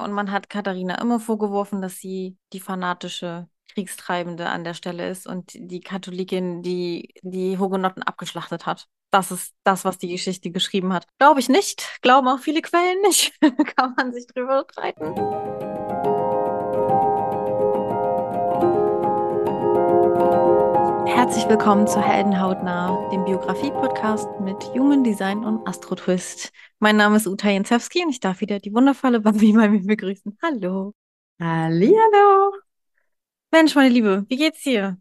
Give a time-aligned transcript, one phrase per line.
[0.00, 5.26] Und man hat Katharina immer vorgeworfen, dass sie die fanatische Kriegstreibende an der Stelle ist
[5.26, 8.88] und die Katholikin, die die Hugenotten abgeschlachtet hat.
[9.10, 11.06] Das ist das, was die Geschichte geschrieben hat.
[11.18, 11.98] Glaube ich nicht.
[12.00, 13.32] Glauben auch viele Quellen nicht.
[13.76, 15.71] Kann man sich drüber streiten.
[21.14, 26.50] Herzlich willkommen zu Heldenhautnah, dem Biografie-Podcast mit Human Design und Astro Twist.
[26.78, 30.38] Mein Name ist Uta Jensewski und ich darf wieder die wundervolle Babi bei mir begrüßen.
[30.42, 30.94] Hallo.
[31.38, 32.54] Hallihallo.
[33.50, 34.98] Mensch, meine Liebe, wie geht's dir?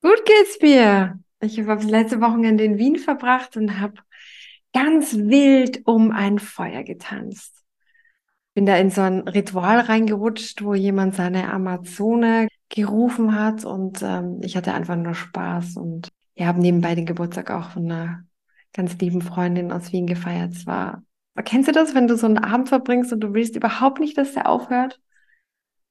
[0.00, 1.18] Gut geht's mir.
[1.40, 3.94] Ich habe das letzte Wochenende in Wien verbracht und habe
[4.72, 7.64] ganz wild um ein Feuer getanzt.
[8.54, 14.40] Bin da in so ein Ritual reingerutscht, wo jemand seine Amazone gerufen hat und ähm,
[14.42, 18.24] ich hatte einfach nur Spaß und wir haben nebenbei den Geburtstag auch von einer
[18.72, 20.52] ganz lieben Freundin aus Wien gefeiert.
[20.52, 21.02] Es war,
[21.44, 24.34] kennst du das, wenn du so einen Abend verbringst und du willst überhaupt nicht, dass
[24.34, 25.00] der aufhört?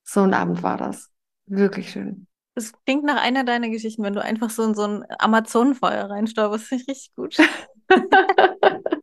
[0.03, 1.09] So ein Abend war das.
[1.47, 2.27] Wirklich schön.
[2.53, 6.65] Es klingt nach einer deiner Geschichten, wenn du einfach so in so ein Amazonenfeuer reinstauberst.
[6.65, 7.37] Finde ich richtig gut.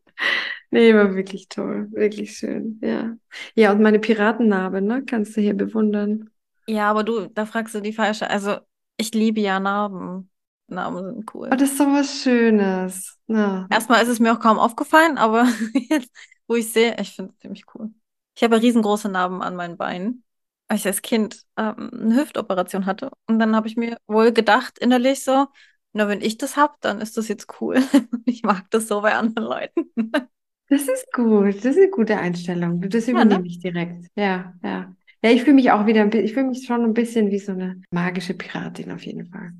[0.71, 1.89] nee, war wirklich toll.
[1.91, 2.81] Wirklich schön.
[2.83, 3.15] Ja.
[3.55, 5.05] Ja, und meine Piratennarbe, ne?
[5.05, 6.31] Kannst du hier bewundern.
[6.67, 8.29] Ja, aber du, da fragst du die falsche.
[8.29, 8.57] Also,
[8.97, 10.31] ich liebe ja Narben.
[10.69, 11.51] Narben sind cool.
[11.53, 13.19] Oh, das ist so was Schönes.
[13.27, 13.67] Ja.
[13.71, 15.47] Erstmal ist es mir auch kaum aufgefallen, aber
[15.91, 16.11] jetzt,
[16.47, 17.91] wo ich sehe, ich finde es ziemlich cool.
[18.37, 20.25] Ich habe riesengroße Narben an meinen Beinen
[20.73, 23.11] als ich als Kind ähm, eine Hüftoperation hatte.
[23.27, 25.47] Und dann habe ich mir wohl gedacht, innerlich so,
[25.93, 27.77] na, wenn ich das habe, dann ist das jetzt cool.
[28.25, 29.93] ich mag das so bei anderen Leuten.
[30.71, 31.57] das ist gut.
[31.57, 32.81] Das ist eine gute Einstellung.
[32.89, 33.47] Das übernehme ja, ne?
[33.47, 34.07] ich direkt.
[34.15, 34.97] Ja, ja.
[35.25, 37.81] Ja, ich fühle mich auch wieder, ich fühle mich schon ein bisschen wie so eine
[37.93, 39.53] magische Piratin auf jeden Fall.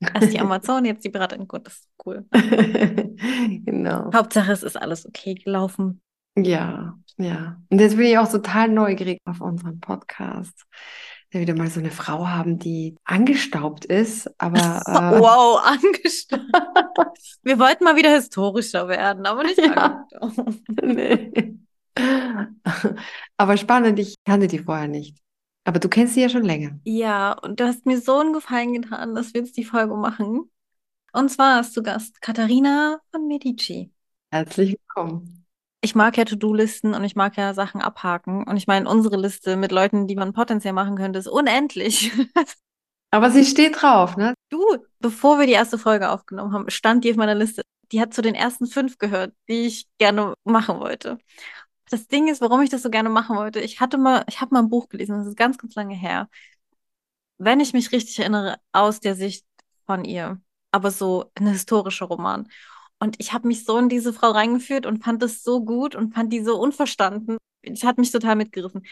[0.00, 1.46] Erst die Amazon, jetzt die Piratin.
[1.46, 2.26] Gut, das ist cool.
[3.64, 4.12] genau.
[4.12, 6.00] Hauptsache, es ist alles okay gelaufen.
[6.36, 7.60] Ja, ja.
[7.68, 10.64] Und jetzt bin ich auch total neugierig auf unseren Podcast.
[11.30, 14.82] Wir wieder mal so eine Frau haben, die angestaubt ist, aber.
[14.86, 17.18] Äh, wow, angestaubt.
[17.42, 20.06] Wir wollten mal wieder historischer werden, aber nicht ja.
[20.82, 21.56] nee.
[23.36, 25.18] aber spannend, ich kannte die vorher nicht.
[25.64, 26.80] Aber du kennst sie ja schon länger.
[26.84, 30.50] Ja, und du hast mir so einen Gefallen getan, dass wir jetzt die Folge machen.
[31.12, 33.92] Und zwar hast du Gast Katharina von Medici.
[34.30, 35.42] Herzlich willkommen
[35.84, 38.44] ich mag ja To-Do-Listen und ich mag ja Sachen abhaken.
[38.44, 42.12] Und ich meine, unsere Liste mit Leuten, die man potenziell machen könnte, ist unendlich.
[43.10, 44.32] Aber sie steht drauf, ne?
[44.48, 44.64] Du,
[45.00, 47.62] bevor wir die erste Folge aufgenommen haben, stand die auf meiner Liste.
[47.90, 51.18] Die hat zu den ersten fünf gehört, die ich gerne machen wollte.
[51.92, 53.60] Das Ding ist, warum ich das so gerne machen wollte.
[53.60, 56.28] Ich hatte mal, ich habe mal ein Buch gelesen, das ist ganz, ganz lange her.
[57.36, 59.46] Wenn ich mich richtig erinnere, aus der Sicht
[59.84, 60.40] von ihr.
[60.70, 62.48] Aber so ein historischer Roman.
[62.98, 66.14] Und ich habe mich so in diese Frau reingeführt und fand das so gut und
[66.14, 67.36] fand die so unverstanden.
[67.60, 68.86] Ich hat mich total mitgerissen.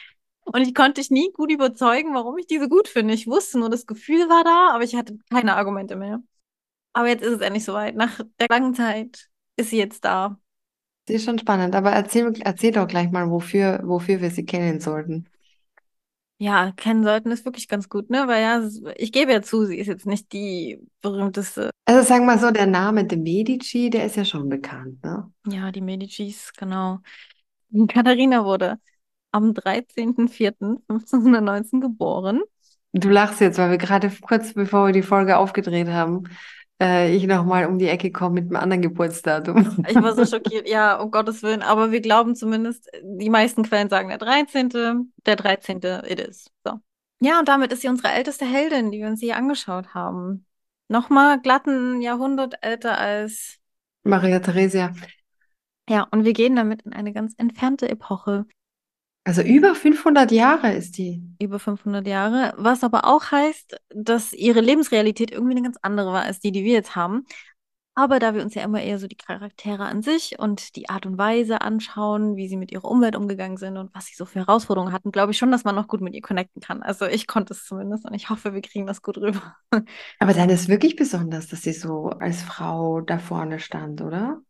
[0.44, 3.14] Und ich konnte dich nie gut überzeugen, warum ich diese gut finde.
[3.14, 6.22] Ich wusste nur, das Gefühl war da, aber ich hatte keine Argumente mehr.
[6.92, 7.96] Aber jetzt ist es endlich soweit.
[7.96, 10.38] Nach der langen Zeit ist sie jetzt da.
[11.10, 14.78] Sie ist schon spannend, aber erzähl, erzähl doch gleich mal, wofür, wofür wir sie kennen
[14.78, 15.26] sollten.
[16.38, 18.28] Ja, kennen sollten ist wirklich ganz gut, ne?
[18.28, 18.62] Weil ja,
[18.94, 21.70] ich gebe ja zu, sie ist jetzt nicht die berühmteste.
[21.84, 25.28] Also sagen wir mal so, der Name de Medici, der ist ja schon bekannt, ne?
[25.48, 27.00] Ja, die Medicis, genau.
[27.88, 28.78] Katharina wurde
[29.32, 32.40] am 13.04.1519 geboren.
[32.92, 36.28] Du lachst jetzt, weil wir gerade kurz bevor wir die Folge aufgedreht haben,
[36.80, 39.84] äh, ich nochmal um die Ecke komme mit einem anderen Geburtsdatum.
[39.88, 43.88] Ich war so schockiert, ja, um Gottes Willen, aber wir glauben zumindest, die meisten Quellen
[43.88, 45.78] sagen der 13., der 13.
[46.06, 46.50] it is.
[46.64, 46.80] So.
[47.20, 50.46] Ja, und damit ist sie unsere älteste Heldin, die wir uns hier angeschaut haben.
[50.88, 53.58] Nochmal glatten Jahrhundert älter als
[54.02, 54.92] Maria Theresia.
[55.88, 58.46] Ja, und wir gehen damit in eine ganz entfernte Epoche,
[59.24, 61.22] also über 500 Jahre ist die.
[61.38, 66.22] Über 500 Jahre, was aber auch heißt, dass ihre Lebensrealität irgendwie eine ganz andere war
[66.22, 67.26] als die, die wir jetzt haben.
[67.94, 71.04] Aber da wir uns ja immer eher so die Charaktere an sich und die Art
[71.04, 74.38] und Weise anschauen, wie sie mit ihrer Umwelt umgegangen sind und was sie so für
[74.38, 76.82] Herausforderungen hatten, glaube ich schon, dass man noch gut mit ihr connecten kann.
[76.82, 79.56] Also ich konnte es zumindest und ich hoffe, wir kriegen das gut rüber.
[80.18, 84.40] Aber dann ist wirklich besonders, dass sie so als Frau da vorne stand, oder?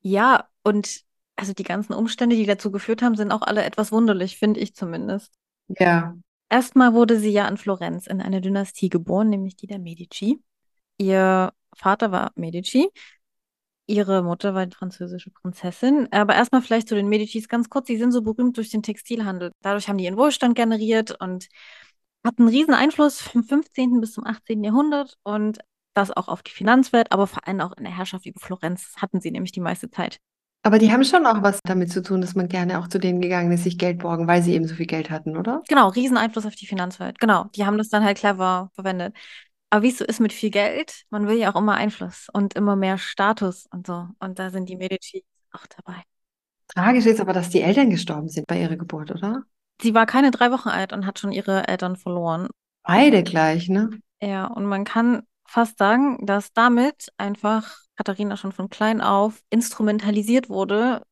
[0.00, 1.02] Ja, und
[1.42, 4.76] also die ganzen Umstände, die dazu geführt haben, sind auch alle etwas wunderlich, finde ich
[4.76, 5.34] zumindest.
[5.66, 6.14] Ja.
[6.48, 10.40] Erstmal wurde sie ja in Florenz in einer Dynastie geboren, nämlich die der Medici.
[10.98, 12.90] Ihr Vater war Medici.
[13.88, 16.06] Ihre Mutter war die französische Prinzessin.
[16.12, 17.88] Aber erstmal vielleicht zu den Medicis ganz kurz.
[17.88, 19.50] Sie sind so berühmt durch den Textilhandel.
[19.62, 21.48] Dadurch haben die ihren Wohlstand generiert und
[22.24, 24.00] hatten einen riesen Einfluss vom 15.
[24.00, 24.62] bis zum 18.
[24.62, 25.58] Jahrhundert und
[25.92, 29.20] das auch auf die Finanzwelt, aber vor allem auch in der Herrschaft über Florenz hatten
[29.20, 30.20] sie nämlich die meiste Zeit.
[30.64, 33.20] Aber die haben schon auch was damit zu tun, dass man gerne auch zu denen
[33.20, 35.62] gegangen ist, sich Geld borgen, weil sie eben so viel Geld hatten, oder?
[35.68, 37.18] Genau, riesen Einfluss auf die Finanzwelt.
[37.18, 39.16] Genau, die haben das dann halt clever verwendet.
[39.70, 42.54] Aber wie es so ist mit viel Geld, man will ja auch immer Einfluss und
[42.54, 44.06] immer mehr Status und so.
[44.20, 46.02] Und da sind die Medici auch dabei.
[46.68, 49.42] Tragisch ist aber, dass die Eltern gestorben sind bei ihrer Geburt, oder?
[49.80, 52.48] Sie war keine drei Wochen alt und hat schon ihre Eltern verloren.
[52.84, 53.90] Beide gleich, ne?
[54.20, 60.48] Ja, und man kann fast sagen, dass damit einfach Katharina schon von klein auf instrumentalisiert
[60.48, 61.02] wurde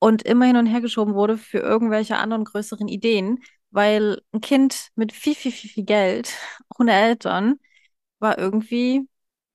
[0.00, 3.38] und immer hin und her geschoben wurde für irgendwelche anderen größeren Ideen,
[3.70, 6.34] weil ein Kind mit viel, viel, viel, viel Geld
[6.78, 7.60] ohne Eltern
[8.18, 9.06] war irgendwie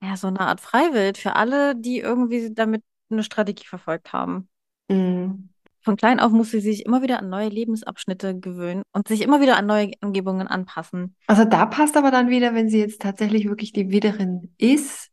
[0.02, 4.48] ja so eine Art Freiwild für alle, die irgendwie damit eine Strategie verfolgt haben.
[4.88, 5.50] Mhm.
[5.80, 9.40] Von klein auf musste sie sich immer wieder an neue Lebensabschnitte gewöhnen und sich immer
[9.40, 11.14] wieder an neue Umgebungen anpassen.
[11.26, 15.10] Also da passt aber dann wieder, wenn sie jetzt tatsächlich wirklich die Widerin ist,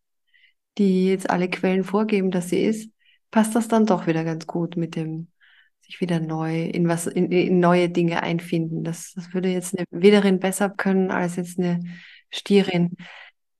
[0.77, 2.91] die jetzt alle Quellen vorgeben, dass sie ist,
[3.31, 5.27] passt das dann doch wieder ganz gut mit dem
[5.81, 8.83] sich wieder neu in was in, in neue Dinge einfinden.
[8.83, 11.81] Das, das würde jetzt eine Widerin besser können als jetzt eine
[12.29, 12.95] Stierin,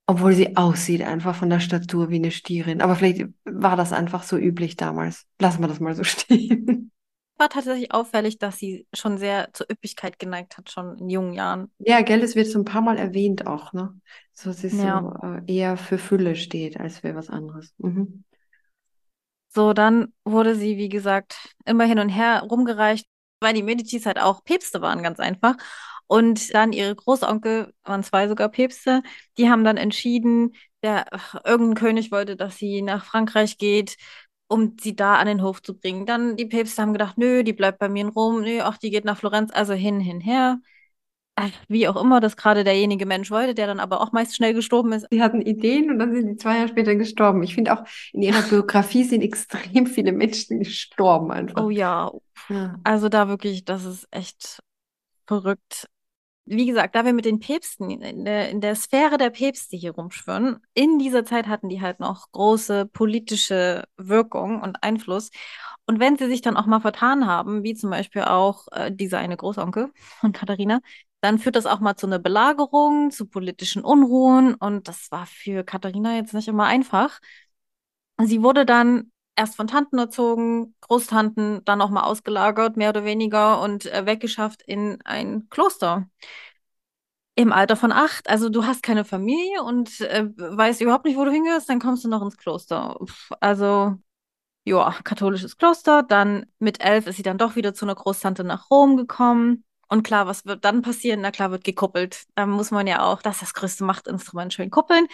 [0.06, 2.82] obwohl sie aussieht einfach von der Statur wie eine Stierin.
[2.82, 5.26] Aber vielleicht war das einfach so üblich damals.
[5.40, 6.92] Lassen wir das mal so stehen.
[7.38, 11.72] War tatsächlich auffällig, dass sie schon sehr zur Üppigkeit geneigt hat, schon in jungen Jahren.
[11.80, 14.00] Ja, gell, es wird so ein paar Mal erwähnt auch, ne?
[14.34, 15.02] So, dass es Ja.
[15.02, 17.74] so äh, eher für Fülle steht, als für was anderes.
[17.78, 18.24] Mhm.
[19.50, 21.36] So, dann wurde sie, wie gesagt,
[21.66, 23.08] immer hin und her rumgereicht,
[23.40, 25.56] weil die Medicis halt auch Päpste waren, ganz einfach.
[26.08, 29.04] Und dann ihre Großonkel, waren zwei sogar Päpste,
[29.38, 33.96] die haben dann entschieden, der, ach, irgendein König wollte, dass sie nach Frankreich geht,
[34.48, 36.06] um sie da an den Hof zu bringen.
[36.06, 38.92] Dann die Päpste haben gedacht, nö, die bleibt bei mir in Rom, nö, ach, die
[38.92, 40.60] geht nach Florenz, also hin, hin, her.
[41.36, 44.54] Äh, Wie auch immer das gerade derjenige Mensch wollte, der dann aber auch meist schnell
[44.54, 45.08] gestorben ist.
[45.10, 47.42] Sie hatten Ideen und dann sind die zwei Jahre später gestorben.
[47.42, 51.64] Ich finde auch, in ihrer Biografie sind extrem viele Menschen gestorben einfach.
[51.64, 52.12] Oh ja,
[52.50, 52.76] Ja.
[52.84, 54.62] Also da wirklich, das ist echt
[55.28, 55.88] verrückt.
[56.46, 59.92] Wie gesagt, da wir mit den Päpsten in der, in der Sphäre der Päpste hier
[59.92, 65.30] rumschwirren, in dieser Zeit hatten die halt noch große politische Wirkung und Einfluss.
[65.86, 69.20] Und wenn sie sich dann auch mal vertan haben, wie zum Beispiel auch äh, dieser
[69.20, 70.80] eine Großonkel von Katharina,
[71.22, 74.56] dann führt das auch mal zu einer Belagerung, zu politischen Unruhen.
[74.56, 77.20] Und das war für Katharina jetzt nicht immer einfach.
[78.22, 83.62] Sie wurde dann erst von Tanten erzogen, Großtanten, dann auch mal ausgelagert, mehr oder weniger,
[83.62, 86.08] und äh, weggeschafft in ein Kloster.
[87.36, 88.30] Im Alter von acht.
[88.30, 92.04] Also du hast keine Familie und äh, weißt überhaupt nicht, wo du hingehörst, dann kommst
[92.04, 93.00] du noch ins Kloster.
[93.40, 93.98] Also,
[94.66, 96.04] ja, katholisches Kloster.
[96.04, 99.66] Dann mit elf ist sie dann doch wieder zu einer Großtante nach Rom gekommen.
[99.90, 101.22] Und klar, was wird dann passieren?
[101.22, 102.26] Na klar, wird gekuppelt.
[102.36, 105.08] Da muss man ja auch, das ist das größte Machtinstrument, schön kuppeln.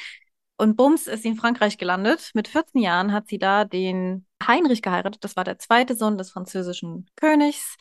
[0.60, 2.32] Und bums ist sie in Frankreich gelandet.
[2.34, 5.24] Mit 14 Jahren hat sie da den Heinrich geheiratet.
[5.24, 7.78] Das war der zweite Sohn des französischen Königs.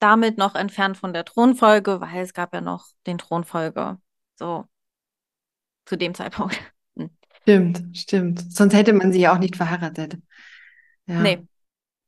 [0.00, 4.00] Damit noch entfernt von der Thronfolge, weil es gab ja noch den Thronfolger.
[4.38, 4.66] So,
[5.86, 6.56] zu dem Zeitpunkt.
[6.96, 7.10] Hm.
[7.42, 8.52] Stimmt, stimmt.
[8.52, 10.18] Sonst hätte man sie ja auch nicht verheiratet.
[11.06, 11.20] Ja.
[11.20, 11.46] Nee,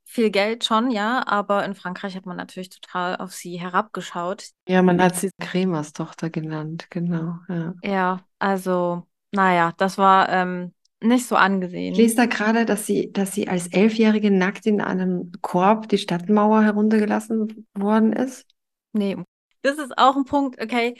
[0.04, 4.50] viel Geld schon, ja, aber in Frankreich hat man natürlich total auf sie herabgeschaut.
[4.66, 7.36] Ja, man hat sie Cremers Tochter genannt, genau.
[7.48, 7.74] Ja.
[7.82, 11.94] Ja, also, naja, das war ähm, nicht so Ich angesehen.
[11.96, 16.62] lese da gerade, dass sie, dass sie als Elfjährige nackt in einem Korb die Stadtmauer
[16.62, 18.46] heruntergelassen worden ist.
[18.92, 19.16] Nee,
[19.62, 20.96] das ist auch ein Punkt, okay.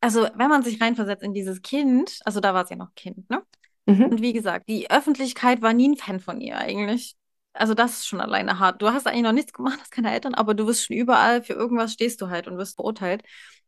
[0.00, 3.28] Also, wenn man sich reinversetzt in dieses Kind, also da war sie ja noch Kind,
[3.30, 3.42] ne?
[3.86, 4.04] Mhm.
[4.10, 7.16] Und wie gesagt, die Öffentlichkeit war nie ein Fan von ihr eigentlich.
[7.54, 8.82] Also das ist schon alleine hart.
[8.82, 11.54] Du hast eigentlich noch nichts gemacht, hast keine Eltern, aber du wirst schon überall, für
[11.54, 13.22] irgendwas stehst du halt und wirst verurteilt.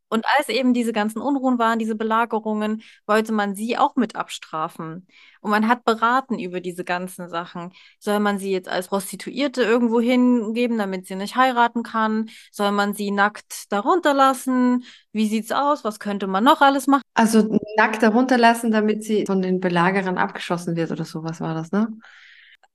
[0.09, 5.07] Und als eben diese ganzen Unruhen waren, diese Belagerungen, wollte man sie auch mit abstrafen.
[5.41, 7.73] Und man hat beraten über diese ganzen Sachen.
[7.99, 12.31] Soll man sie jetzt als Prostituierte irgendwo hingeben, damit sie nicht heiraten kann?
[12.53, 14.85] Soll man sie nackt darunter lassen?
[15.13, 15.85] Wie sieht's aus?
[15.85, 17.03] Was könnte man noch alles machen?
[17.15, 21.89] Also nackt herunterlassen, damit sie von den Belagerern abgeschossen wird oder sowas war das, ne?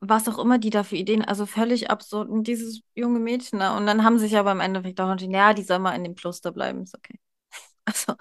[0.01, 2.29] Was auch immer die da für Ideen, also völlig absurd.
[2.29, 3.77] Und dieses junge Mädchen da.
[3.77, 6.15] Und dann haben sich aber im Endeffekt auch entschieden, ja, die soll mal in dem
[6.15, 7.19] Kloster bleiben, ist okay.
[7.85, 8.13] Also,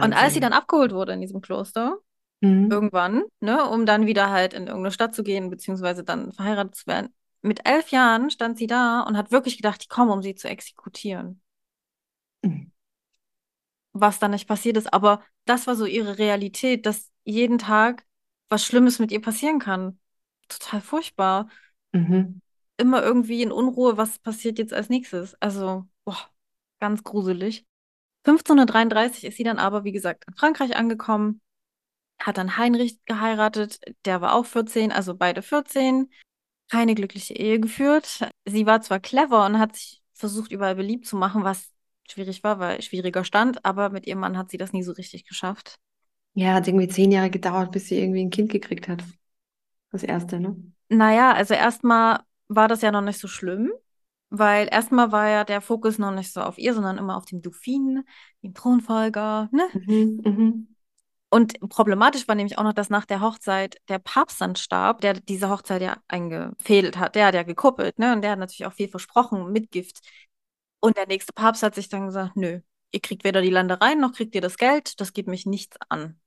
[0.00, 1.98] und als sie dann abgeholt wurde in diesem Kloster,
[2.42, 2.70] Mhm.
[2.70, 6.86] irgendwann, ne, um dann wieder halt in irgendeine Stadt zu gehen, beziehungsweise dann verheiratet zu
[6.86, 10.34] werden, mit elf Jahren stand sie da und hat wirklich gedacht, ich komme, um sie
[10.36, 11.42] zu exekutieren.
[12.44, 12.70] Mhm.
[13.92, 14.92] Was dann nicht passiert ist.
[14.92, 18.06] Aber das war so ihre Realität, dass jeden Tag
[18.48, 19.98] was Schlimmes mit ihr passieren kann.
[20.50, 21.48] Total furchtbar.
[21.92, 22.40] Mhm.
[22.76, 25.34] immer irgendwie in Unruhe, was passiert jetzt als nächstes.
[25.40, 26.18] Also, boah,
[26.80, 27.66] ganz gruselig.
[28.24, 31.40] 1533 ist sie dann aber, wie gesagt, in Frankreich angekommen,
[32.18, 36.10] hat dann Heinrich geheiratet, der war auch 14, also beide 14.
[36.70, 38.28] keine glückliche Ehe geführt.
[38.46, 41.70] Sie war zwar clever und hat sich versucht, überall beliebt zu machen, was
[42.08, 45.24] schwierig war, weil schwieriger stand, aber mit ihrem Mann hat sie das nie so richtig
[45.26, 45.76] geschafft.
[46.34, 49.02] Ja, hat irgendwie zehn Jahre gedauert, bis sie irgendwie ein Kind gekriegt hat.
[49.90, 50.56] Das erste, ne?
[50.88, 53.72] Naja, also erstmal war das ja noch nicht so schlimm,
[54.30, 57.42] weil erstmal war ja der Fokus noch nicht so auf ihr, sondern immer auf dem
[57.42, 58.04] Dauphin,
[58.42, 59.64] dem Thronfolger, ne?
[59.72, 60.76] Mhm, mhm.
[61.32, 65.14] Und problematisch war nämlich auch noch, dass nach der Hochzeit der Papst dann starb, der
[65.14, 67.14] diese Hochzeit ja eingefädelt hat.
[67.14, 68.12] Der hat ja gekuppelt, ne?
[68.12, 70.00] Und der hat natürlich auch viel versprochen mit Gift.
[70.80, 72.60] Und der nächste Papst hat sich dann gesagt, nö,
[72.92, 76.19] ihr kriegt weder die Ländereien noch kriegt ihr das Geld, das geht mich nichts an.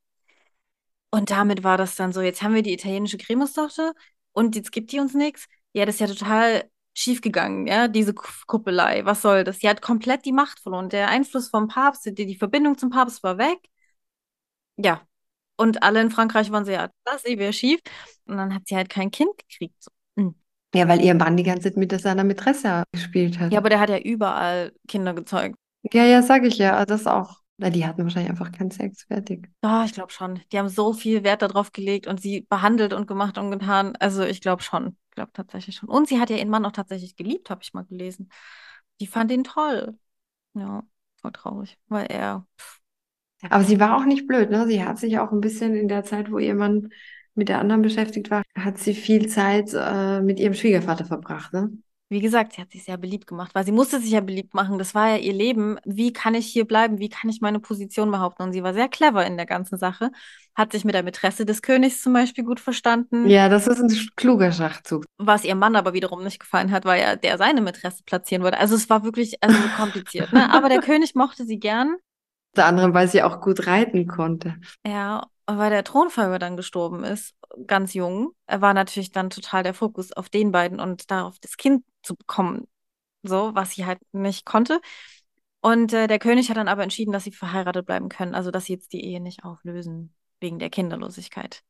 [1.13, 3.93] Und damit war das dann so, jetzt haben wir die italienische Cremestochter
[4.31, 5.45] und jetzt gibt die uns nichts.
[5.71, 6.63] Ja, das ist ja total
[6.95, 9.05] schief gegangen, ja, diese Kuppelei.
[9.05, 9.59] Was soll das?
[9.59, 10.89] Sie hat komplett die Macht verloren.
[10.89, 13.59] Der Einfluss vom Papst, die, die Verbindung zum Papst war weg.
[14.77, 15.01] Ja.
[15.55, 17.79] Und alle in Frankreich waren so, ja, das wäre schief.
[18.25, 19.83] Und dann hat sie halt kein Kind gekriegt.
[19.83, 19.91] So.
[20.15, 20.33] Mhm.
[20.73, 23.53] Ja, weil ihr Mann die ganze Zeit mit seiner Mätresse gespielt hat.
[23.53, 25.57] Ja, aber der hat ja überall Kinder gezeugt.
[25.91, 26.83] Ja, ja, sag ich ja.
[26.87, 27.42] Das auch.
[27.57, 29.49] Na, die hatten wahrscheinlich einfach keinen Sex fertig.
[29.63, 30.41] Ja, ich glaube schon.
[30.51, 33.95] Die haben so viel Wert darauf gelegt und sie behandelt und gemacht und getan.
[33.97, 34.97] Also ich glaube schon.
[35.09, 35.89] Ich glaube tatsächlich schon.
[35.89, 38.29] Und sie hat ja ihren Mann auch tatsächlich geliebt, habe ich mal gelesen.
[38.99, 39.97] Die fand ihn toll.
[40.53, 40.83] Ja,
[41.21, 42.45] voll traurig, weil er.
[42.59, 42.79] Pff,
[43.49, 44.67] Aber sie war auch nicht blöd, ne?
[44.67, 46.89] Sie hat sich auch ein bisschen in der Zeit, wo ihr Mann
[47.35, 51.71] mit der anderen beschäftigt war, hat sie viel Zeit äh, mit ihrem Schwiegervater verbracht, ne?
[52.09, 54.77] Wie gesagt, sie hat sich sehr beliebt gemacht, weil sie musste sich ja beliebt machen.
[54.77, 55.77] Das war ja ihr Leben.
[55.83, 56.99] Wie kann ich hier bleiben?
[56.99, 58.43] Wie kann ich meine Position behaupten?
[58.43, 60.11] Und sie war sehr clever in der ganzen Sache.
[60.53, 63.27] Hat sich mit der Mätresse des Königs zum Beispiel gut verstanden.
[63.27, 65.05] Ja, das ist ein kluger Schachzug.
[65.17, 68.59] Was ihrem Mann aber wiederum nicht gefallen hat, weil er der seine Mätresse platzieren wollte.
[68.59, 70.31] Also es war wirklich also kompliziert.
[70.33, 70.53] Ne?
[70.53, 71.95] Aber der König mochte sie gern.
[72.55, 74.57] Der andere, weil sie auch gut reiten konnte.
[74.85, 77.35] Ja, weil der Thronfolger dann gestorben ist,
[77.67, 81.83] ganz jung, war natürlich dann total der Fokus auf den beiden und darauf das Kind
[82.01, 82.67] zu bekommen,
[83.23, 84.81] so, was sie halt nicht konnte.
[85.61, 88.65] Und äh, der König hat dann aber entschieden, dass sie verheiratet bleiben können, also dass
[88.65, 91.63] sie jetzt die Ehe nicht auflösen, wegen der Kinderlosigkeit.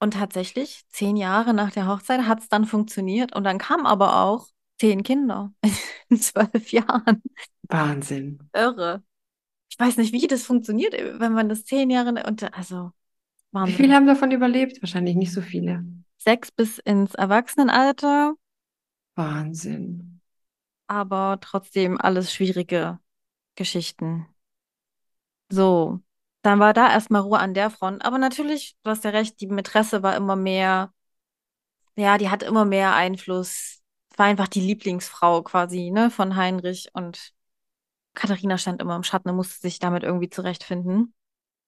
[0.00, 4.22] Und tatsächlich, zehn Jahre nach der Hochzeit hat es dann funktioniert und dann kamen aber
[4.22, 4.48] auch
[4.80, 5.52] zehn Kinder
[6.08, 7.22] in zwölf Jahren.
[7.62, 8.38] Wahnsinn.
[8.52, 9.02] Irre.
[9.74, 12.92] Ich weiß nicht, wie das funktioniert, wenn man das zehn Jahre und also
[13.62, 13.72] Wie Wahnsinn.
[13.72, 14.80] viele haben davon überlebt?
[14.80, 15.84] Wahrscheinlich nicht so viele.
[16.18, 18.34] Sechs bis ins Erwachsenenalter,
[19.16, 20.20] Wahnsinn.
[20.86, 22.98] aber trotzdem alles schwierige
[23.56, 24.26] Geschichten.
[25.50, 26.00] So,
[26.42, 28.04] dann war da erstmal Ruhe an der Front.
[28.04, 30.92] Aber natürlich, du hast ja recht, die Mätresse war immer mehr,
[31.96, 33.82] ja, die hat immer mehr Einfluss.
[34.16, 37.33] War einfach die Lieblingsfrau quasi, ne, von Heinrich und
[38.14, 41.14] Katharina stand immer im Schatten und musste sich damit irgendwie zurechtfinden.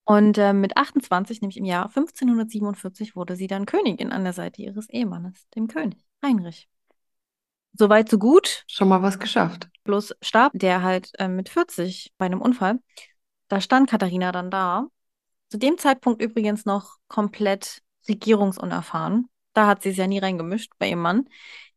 [0.05, 4.63] Und äh, mit 28, nämlich im Jahr 1547, wurde sie dann Königin an der Seite
[4.63, 6.69] ihres Ehemannes, dem König Heinrich.
[7.73, 8.65] Soweit, so gut.
[8.69, 9.69] Schon mal was geschafft.
[9.85, 12.79] Bloß starb der halt äh, mit 40 bei einem Unfall.
[13.49, 14.87] Da stand Katharina dann da.
[15.51, 19.29] Zu dem Zeitpunkt übrigens noch komplett regierungsunerfahren.
[19.53, 21.29] Da hat sie es ja nie reingemischt bei ihrem Mann.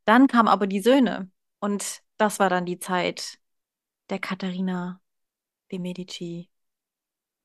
[0.05, 1.29] Dann kamen aber die Söhne.
[1.59, 3.39] Und das war dann die Zeit
[4.09, 5.01] der Katharina
[5.71, 6.49] de Medici,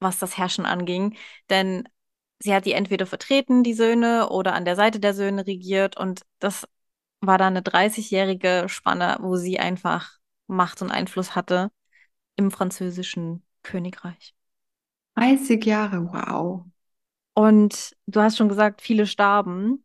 [0.00, 1.16] was das Herrschen anging.
[1.50, 1.88] Denn
[2.38, 5.96] sie hat die entweder vertreten, die Söhne, oder an der Seite der Söhne regiert.
[5.96, 6.66] Und das
[7.20, 11.70] war dann eine 30-jährige Spanne, wo sie einfach Macht und Einfluss hatte
[12.36, 14.34] im französischen Königreich.
[15.16, 16.64] 30 Jahre, wow.
[17.34, 19.83] Und du hast schon gesagt, viele starben.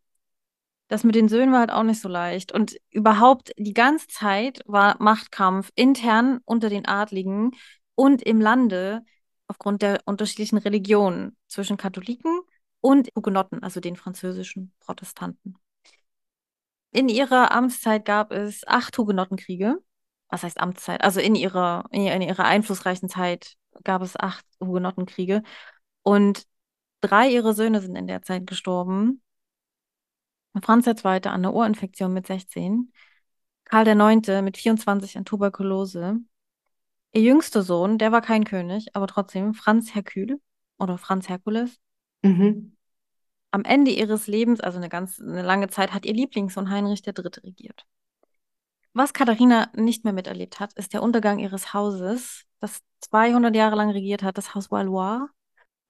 [0.90, 2.52] Das mit den Söhnen war halt auch nicht so leicht.
[2.52, 7.52] Und überhaupt die ganze Zeit war Machtkampf intern unter den Adligen
[7.96, 9.04] und im Lande
[9.48, 12.42] aufgrund der unterschiedlichen Religionen zwischen Katholiken
[12.82, 15.56] und Hugenotten, also den französischen Protestanten.
[16.92, 19.78] In ihrer Amtszeit gab es acht Hugenottenkriege.
[20.30, 21.04] Was heißt Amtszeit?
[21.04, 25.44] Also in ihrer, in ihrer, in ihrer einflussreichen Zeit gab es acht Hugenottenkriege.
[26.02, 26.46] Und
[27.02, 29.22] drei ihrer Söhne sind in der Zeit gestorben.
[30.62, 30.96] Franz II.
[31.06, 32.92] an einer Ohrinfektion mit 16.
[33.66, 34.42] Karl IX.
[34.42, 36.18] mit 24 an Tuberkulose.
[37.14, 40.40] Ihr jüngster Sohn, der war kein König, aber trotzdem Franz Hercule
[40.78, 41.80] oder Franz Herkules.
[42.24, 42.76] Mhm.
[43.52, 47.42] Am Ende ihres Lebens, also eine ganz eine lange Zeit, hat ihr Lieblingssohn Heinrich III.
[47.44, 47.86] regiert.
[48.94, 53.92] Was Katharina nicht mehr miterlebt hat, ist der Untergang ihres Hauses, das 200 Jahre lang
[53.92, 55.28] regiert hat, das Haus Valois.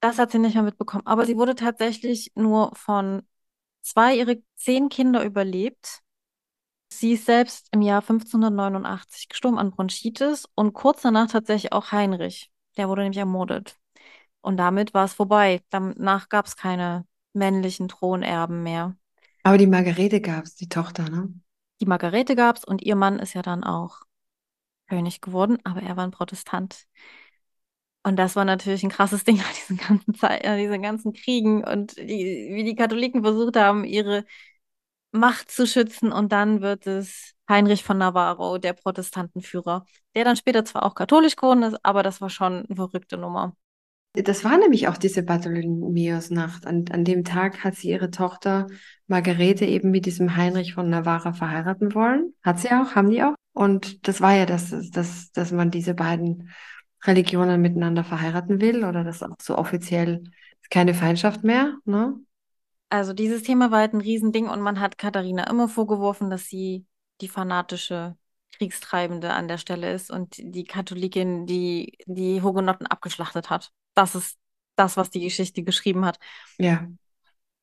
[0.00, 1.06] Das hat sie nicht mehr mitbekommen.
[1.06, 3.22] Aber sie wurde tatsächlich nur von
[3.82, 6.00] zwei ihrer zehn Kinder überlebt.
[6.92, 12.50] Sie ist selbst im Jahr 1589 gestorben an Bronchitis und kurz danach tatsächlich auch Heinrich.
[12.76, 13.76] Der wurde nämlich ermordet.
[14.40, 15.62] Und damit war es vorbei.
[15.70, 18.96] Danach gab es keine männlichen Thronerben mehr.
[19.42, 21.32] Aber die Margarete gab es, die Tochter, ne?
[21.80, 24.02] Die Margarete gab es und ihr Mann ist ja dann auch
[24.88, 26.86] König geworden, aber er war ein Protestant.
[28.02, 31.64] Und das war natürlich ein krasses Ding nach diesen ganzen Zeit, äh, diesen ganzen Kriegen
[31.64, 34.24] und die, wie die Katholiken versucht haben, ihre
[35.12, 36.12] Macht zu schützen.
[36.12, 41.36] Und dann wird es Heinrich von Navarro, der Protestantenführer, der dann später zwar auch katholisch
[41.36, 43.54] geworden ist, aber das war schon eine verrückte Nummer.
[44.12, 46.66] Das war nämlich auch diese Bartholomäusnacht.
[46.66, 48.66] An, an dem Tag hat sie ihre Tochter
[49.06, 52.34] Margarete eben mit diesem Heinrich von Navarra verheiraten wollen.
[52.42, 53.34] Hat sie auch, haben die auch.
[53.52, 56.50] Und das war ja das, das, dass man diese beiden
[57.04, 60.24] Religionen miteinander verheiraten will oder das auch so offiziell
[60.70, 62.14] keine Feindschaft mehr, ne?
[62.88, 66.86] Also dieses Thema war halt ein Riesending und man hat Katharina immer vorgeworfen, dass sie
[67.20, 68.16] die fanatische
[68.56, 73.70] Kriegstreibende an der Stelle ist und die Katholikin, die die Hugenotten abgeschlachtet hat.
[73.94, 74.38] Das ist
[74.76, 76.18] das, was die Geschichte geschrieben hat.
[76.58, 76.88] Ja.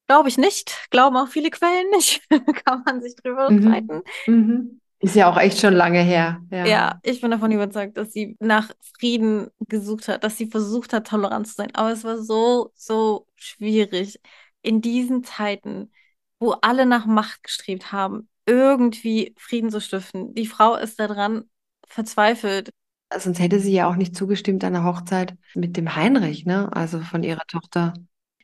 [0.08, 0.88] Glaube ich nicht.
[0.89, 2.22] Glauben auch viele Quellen nicht.
[2.65, 3.62] Kann man sich drüber Mhm.
[3.62, 4.01] streiten.
[4.27, 4.79] Mhm.
[4.99, 6.41] Ist ja auch echt schon lange her.
[6.49, 6.65] Ja.
[6.65, 11.07] Ja, ich bin davon überzeugt, dass sie nach Frieden gesucht hat, dass sie versucht hat,
[11.07, 11.73] tolerant zu sein.
[11.75, 14.19] Aber es war so, so schwierig
[14.63, 15.91] in diesen Zeiten,
[16.39, 20.33] wo alle nach Macht gestrebt haben, irgendwie Frieden zu stiften.
[20.33, 21.43] Die Frau ist daran
[21.87, 22.69] verzweifelt.
[23.17, 26.69] Sonst hätte sie ja auch nicht zugestimmt an der Hochzeit mit dem Heinrich, ne?
[26.73, 27.93] Also von ihrer Tochter.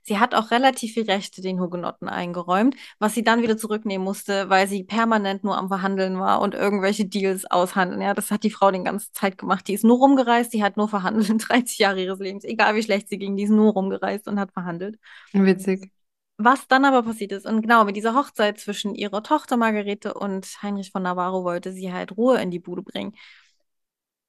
[0.04, 4.50] Sie hat auch relativ viel Rechte den Hugenotten eingeräumt, was sie dann wieder zurücknehmen musste,
[4.50, 8.02] weil sie permanent nur am Verhandeln war und irgendwelche Deals aushandeln.
[8.02, 9.68] Ja, das hat die Frau die ganze Zeit gemacht.
[9.68, 13.10] Die ist nur rumgereist, die hat nur verhandelt, 30 Jahre ihres Lebens, egal wie schlecht
[13.10, 15.00] sie ging, die ist nur rumgereist und hat verhandelt.
[15.34, 15.92] Witzig.
[16.38, 20.46] Was dann aber passiert ist, und genau mit dieser Hochzeit zwischen ihrer Tochter Margarete und
[20.64, 23.14] Heinrich von Navarro wollte sie halt Ruhe in die Bude bringen.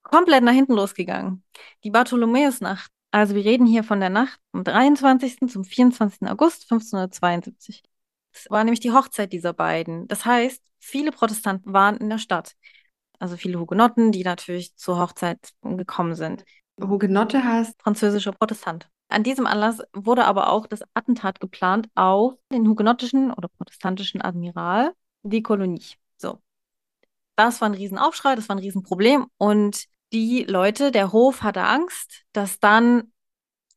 [0.02, 1.42] Komplett nach hinten losgegangen.
[1.82, 5.48] Die Bartholomäusnacht, also wir reden hier von der Nacht vom 23.
[5.48, 6.22] zum 24.
[6.28, 7.84] August 1572.
[8.32, 10.08] Das war nämlich die Hochzeit dieser beiden.
[10.08, 12.56] Das heißt, viele Protestanten waren in der Stadt.
[13.20, 16.44] Also viele Hugenotten, die natürlich zur Hochzeit gekommen sind.
[16.80, 18.88] Hugenotte heißt, Französischer Protestant.
[19.08, 24.92] An diesem Anlass wurde aber auch das Attentat geplant auf den hugenottischen oder protestantischen Admiral
[25.22, 25.84] de Coligny.
[26.16, 26.40] So.
[27.36, 32.22] Das war ein Riesenaufschrei, das war ein Riesenproblem und die Leute, der Hof hatte Angst,
[32.32, 33.12] dass dann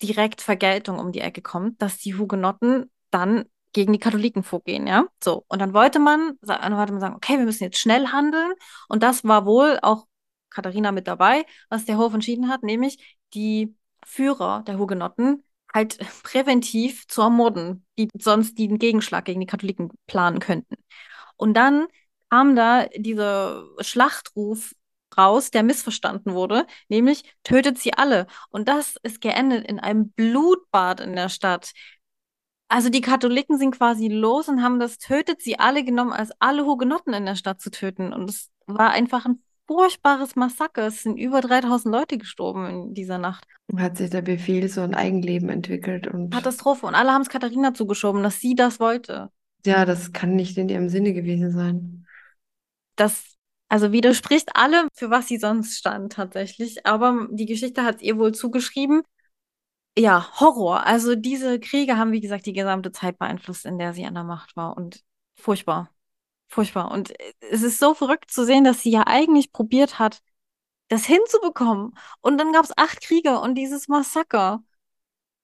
[0.01, 5.05] direkt Vergeltung um die Ecke kommt, dass die Hugenotten dann gegen die Katholiken vorgehen, ja?
[5.23, 5.43] So.
[5.47, 8.53] Und dann wollte man, dann wollte man sagen, okay, wir müssen jetzt schnell handeln.
[8.87, 10.05] Und das war wohl auch
[10.49, 17.07] Katharina mit dabei, was der Hof entschieden hat, nämlich die Führer der Hugenotten halt präventiv
[17.07, 20.75] zu ermorden, die sonst den Gegenschlag gegen die Katholiken planen könnten.
[21.35, 21.87] Und dann
[22.29, 24.73] kam da dieser Schlachtruf
[25.17, 28.27] raus, der missverstanden wurde, nämlich tötet sie alle.
[28.49, 31.71] Und das ist geendet in einem Blutbad in der Stadt.
[32.69, 36.65] Also die Katholiken sind quasi los und haben das tötet sie alle genommen, als alle
[36.65, 38.11] Hugenotten in der Stadt zu töten.
[38.11, 40.87] Und es war einfach ein furchtbares Massaker.
[40.87, 43.45] Es sind über 3000 Leute gestorben in dieser Nacht.
[43.77, 46.85] hat sich der Befehl so ein Eigenleben entwickelt und Katastrophe.
[46.85, 49.29] Und alle haben es Katharina zugeschoben, dass sie das wollte.
[49.65, 52.05] ja, das kann nicht in ihrem Sinne gewesen sein.
[52.95, 53.36] Das
[53.69, 56.85] also widerspricht allem, für was sie sonst stand tatsächlich.
[56.85, 59.03] Aber die Geschichte hat es ihr wohl zugeschrieben.
[59.97, 60.85] Ja, Horror.
[60.85, 64.23] Also diese Kriege haben, wie gesagt, die gesamte Zeit beeinflusst, in der sie an der
[64.23, 64.77] Macht war.
[64.77, 65.03] Und
[65.35, 65.89] furchtbar.
[66.47, 66.91] Furchtbar.
[66.91, 70.21] Und es ist so verrückt zu sehen, dass sie ja eigentlich probiert hat,
[70.89, 71.93] das hinzubekommen.
[72.21, 74.63] Und dann gab es acht Kriege und dieses Massaker.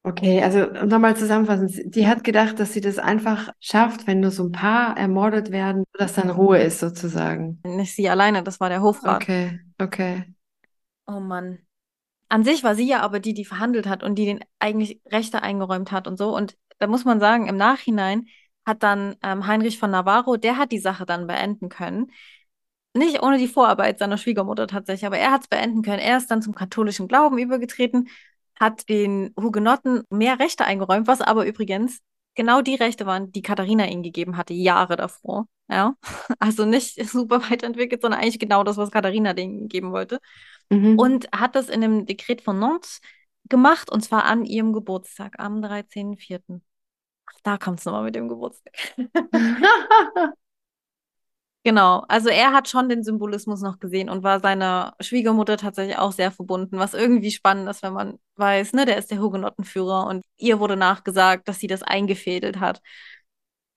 [0.05, 1.95] Okay, also nochmal zusammenfassend.
[1.95, 5.85] Die hat gedacht, dass sie das einfach schafft, wenn nur so ein paar ermordet werden,
[5.97, 7.61] dass dann Ruhe ist sozusagen.
[7.63, 9.23] Nicht sie alleine, das war der Hofrat.
[9.23, 10.25] Okay, okay.
[11.07, 11.59] Oh Mann.
[12.27, 15.41] An sich war sie ja aber die, die verhandelt hat und die den eigentlich Rechte
[15.41, 16.35] eingeräumt hat und so.
[16.35, 18.27] Und da muss man sagen, im Nachhinein
[18.65, 22.11] hat dann ähm, Heinrich von Navarro, der hat die Sache dann beenden können.
[22.93, 25.99] Nicht ohne die Vorarbeit seiner Schwiegermutter tatsächlich, aber er hat es beenden können.
[25.99, 28.09] Er ist dann zum katholischen Glauben übergetreten,
[28.59, 31.99] hat den Hugenotten mehr Rechte eingeräumt, was aber übrigens
[32.35, 35.47] genau die Rechte waren, die Katharina ihnen gegeben hatte, Jahre davor.
[35.69, 35.95] Ja,
[36.39, 40.19] also nicht super weiterentwickelt, sondern eigentlich genau das, was Katharina denen geben wollte
[40.69, 40.97] Mhm.
[40.99, 43.01] und hat das in dem Dekret von Nantes
[43.49, 46.61] gemacht und zwar an ihrem Geburtstag am 13.04.
[47.25, 48.73] Ach, Da kommt es nochmal mit dem Geburtstag.
[51.65, 56.12] Genau, also er hat schon den Symbolismus noch gesehen und war seiner Schwiegermutter tatsächlich auch
[56.12, 60.26] sehr verbunden, was irgendwie spannend ist, wenn man weiß, ne, der ist der Hugenottenführer und
[60.38, 62.82] ihr wurde nachgesagt, dass sie das eingefädelt hat.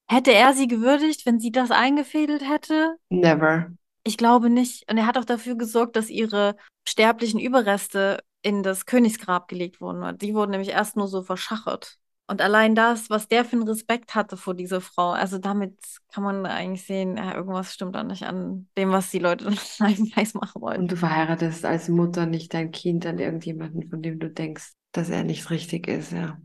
[0.09, 2.97] Hätte er sie gewürdigt, wenn sie das eingefädelt hätte?
[3.09, 3.71] Never.
[4.03, 4.91] Ich glaube nicht.
[4.91, 6.57] Und er hat auch dafür gesorgt, dass ihre
[6.89, 10.19] sterblichen Überreste in das Königsgrab gelegt wurden.
[10.19, 11.99] Die wurden nämlich erst nur so verschachert.
[12.29, 15.79] Und allein das, was der für einen Respekt hatte vor dieser Frau, also damit
[16.13, 19.47] kann man eigentlich sehen, ja, irgendwas stimmt da nicht an dem, was die Leute
[19.79, 20.81] einem weiß machen wollen.
[20.83, 25.09] Und du verheiratest als Mutter nicht dein Kind an irgendjemanden, von dem du denkst, dass
[25.09, 26.41] er nicht richtig ist, ja.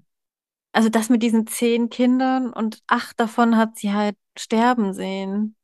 [0.73, 5.55] Also das mit diesen zehn Kindern und acht davon hat sie halt sterben sehen.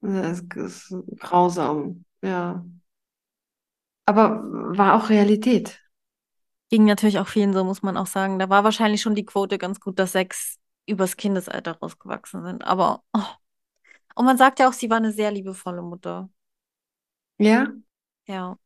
[0.00, 2.64] Das ist grausam, ja.
[4.04, 4.42] Aber
[4.76, 5.80] war auch Realität.
[6.70, 8.38] Ging natürlich auch vielen so, muss man auch sagen.
[8.38, 12.64] Da war wahrscheinlich schon die Quote ganz gut, dass sechs übers Kindesalter rausgewachsen sind.
[12.64, 13.22] Aber, oh.
[14.14, 16.28] Und man sagt ja auch, sie war eine sehr liebevolle Mutter.
[17.38, 17.66] Ja?
[18.26, 18.58] Ja.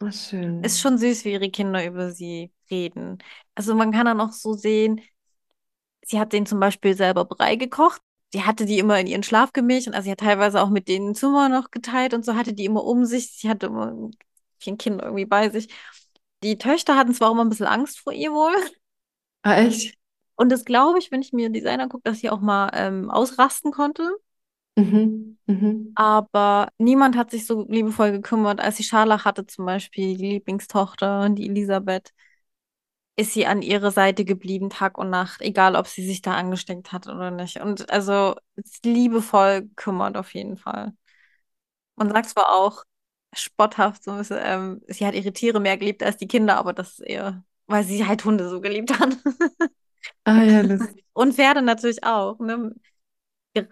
[0.00, 0.62] Ach, schön.
[0.62, 3.18] Ist schon süß, wie ihre Kinder über sie reden.
[3.54, 5.00] Also man kann dann auch so sehen,
[6.02, 8.02] sie hat denen zum Beispiel selber Brei gekocht.
[8.32, 10.88] Sie hatte die immer in ihren Schlaf gemischt und also sie hat teilweise auch mit
[10.88, 13.32] denen Zimmer noch geteilt und so hatte die immer um sich.
[13.32, 15.68] Sie hatte immer ein Kind irgendwie bei sich.
[16.42, 18.54] Die Töchter hatten zwar auch immer ein bisschen Angst vor ihr wohl.
[19.42, 19.94] Ah, echt?
[20.36, 23.72] Und das glaube ich, wenn ich mir Designer gucke, dass sie auch mal ähm, ausrasten
[23.72, 24.08] konnte.
[24.76, 25.36] Mhm.
[25.46, 25.92] Mhm.
[25.94, 31.28] Aber niemand hat sich so liebevoll gekümmert, als sie Scharlach hatte, zum Beispiel die Lieblingstochter,
[31.30, 32.12] die Elisabeth,
[33.16, 36.92] ist sie an ihrer Seite geblieben, Tag und Nacht, egal ob sie sich da angesteckt
[36.92, 37.60] hat oder nicht.
[37.60, 38.36] Und also
[38.84, 40.92] liebevoll gekümmert auf jeden Fall.
[41.96, 42.84] Man sagt zwar auch
[43.34, 46.72] spotthaft, so ein bisschen, ähm, sie hat ihre Tiere mehr geliebt als die Kinder, aber
[46.72, 49.16] das ist eher, weil sie halt Hunde so geliebt hat.
[50.24, 51.04] Ah, ja, lustig.
[51.12, 52.38] Und Pferde natürlich auch.
[52.38, 52.74] Ne?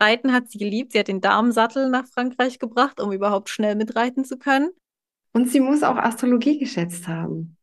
[0.00, 0.92] Reiten hat sie geliebt.
[0.92, 4.70] Sie hat den Damensattel nach Frankreich gebracht, um überhaupt schnell mitreiten zu können.
[5.32, 7.56] Und sie muss auch Astrologie geschätzt haben.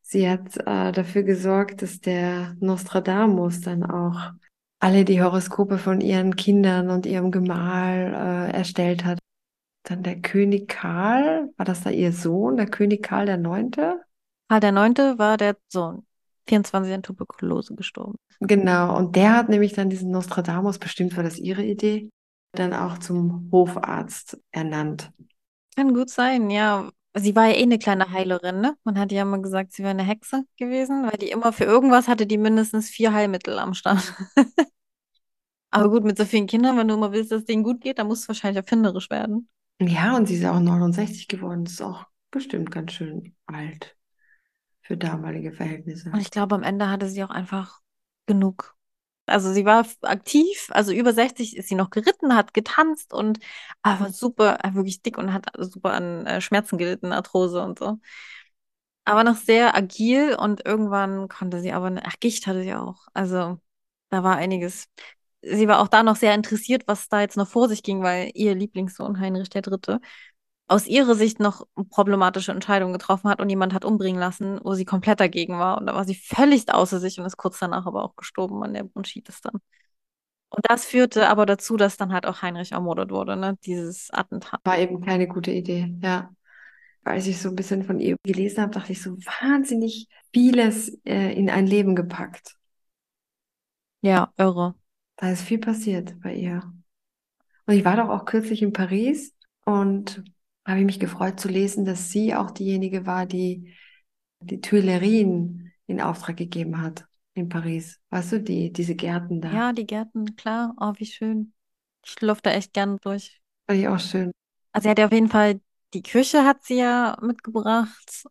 [0.00, 4.32] Sie hat äh, dafür gesorgt, dass der Nostradamus dann auch
[4.80, 9.18] alle die Horoskope von ihren Kindern und ihrem Gemahl äh, erstellt hat.
[9.88, 14.02] Dann der König Karl, war das da ihr Sohn, der König Karl der Neunte?
[14.48, 16.04] Karl der Neunte war der Sohn.
[16.46, 18.16] 24 an Tuberkulose gestorben.
[18.40, 22.10] Genau, und der hat nämlich dann diesen Nostradamus, bestimmt war das ihre Idee,
[22.52, 25.10] dann auch zum Hofarzt ernannt.
[25.74, 26.90] Kann gut sein, ja.
[27.14, 28.76] Sie war ja eh eine kleine Heilerin, ne?
[28.84, 32.08] Man hat ja immer gesagt, sie wäre eine Hexe gewesen, weil die immer für irgendwas
[32.08, 34.14] hatte die mindestens vier Heilmittel am Start.
[35.70, 37.98] Aber gut, mit so vielen Kindern, wenn du immer willst, dass es denen gut geht,
[37.98, 39.48] dann musst du wahrscheinlich erfinderisch werden.
[39.80, 41.64] Ja, und sie ist auch 69 geworden.
[41.64, 43.96] Das ist auch bestimmt ganz schön alt
[44.82, 46.10] für damalige Verhältnisse.
[46.10, 47.80] Und ich glaube, am Ende hatte sie auch einfach
[48.26, 48.76] genug.
[49.26, 53.40] Also sie war aktiv, also über 60 ist sie noch geritten, hat getanzt und
[53.82, 57.98] aber super, äh, wirklich dick und hat super an äh, Schmerzen gelitten, Arthrose und so.
[59.04, 63.06] Aber noch sehr agil und irgendwann konnte sie aber, ach, Gicht hatte sie auch.
[63.14, 63.58] Also
[64.10, 64.88] da war einiges.
[65.42, 68.30] Sie war auch da noch sehr interessiert, was da jetzt noch vor sich ging, weil
[68.34, 69.98] ihr Lieblingssohn Heinrich III
[70.66, 74.84] aus ihrer Sicht noch problematische Entscheidungen getroffen hat und jemand hat umbringen lassen, wo sie
[74.84, 75.78] komplett dagegen war.
[75.78, 78.74] Und da war sie völlig außer sich und ist kurz danach aber auch gestorben an
[78.74, 79.60] der Bronchitis dann.
[80.50, 83.58] Und das führte aber dazu, dass dann halt auch Heinrich ermordet wurde, ne?
[83.64, 84.60] Dieses Attentat.
[84.64, 86.30] War eben keine gute Idee, ja.
[87.04, 91.32] Als ich so ein bisschen von ihr gelesen habe, dachte ich so wahnsinnig vieles äh,
[91.32, 92.56] in ein Leben gepackt.
[94.02, 94.74] Ja, irre.
[95.18, 96.62] Da ist viel passiert bei ihr.
[97.66, 100.24] Und ich war doch auch kürzlich in Paris und
[100.66, 103.74] habe ich mich gefreut zu lesen, dass sie auch diejenige war, die
[104.40, 108.00] die Tuilerien in Auftrag gegeben hat in Paris.
[108.10, 109.52] Weißt du, die, diese Gärten da.
[109.52, 110.74] Ja, die Gärten, klar.
[110.80, 111.52] Oh, wie schön.
[112.04, 113.40] Ich laufe da echt gerne durch.
[113.66, 114.30] Fand ich auch schön.
[114.72, 115.60] Also sie hat ja auf jeden Fall,
[115.94, 118.24] die Küche hat sie ja mitgebracht.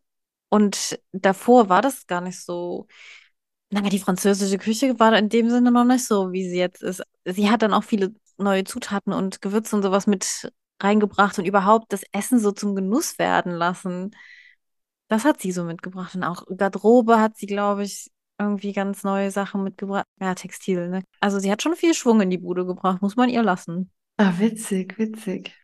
[0.48, 2.86] Und davor war das gar nicht so.
[3.70, 7.02] Naja, die französische Küche war in dem Sinne noch nicht so, wie sie jetzt ist.
[7.24, 10.50] Sie hat dann auch viele neue Zutaten und Gewürze und sowas mit
[10.80, 14.12] reingebracht und überhaupt das Essen so zum Genuss werden lassen.
[15.08, 16.14] Das hat sie so mitgebracht.
[16.14, 20.06] Und auch Garderobe hat sie, glaube ich, irgendwie ganz neue Sachen mitgebracht.
[20.20, 21.02] Ja, Textil, ne?
[21.20, 23.90] Also sie hat schon viel Schwung in die Bude gebracht, muss man ihr lassen.
[24.16, 25.54] Ah, witzig, witzig.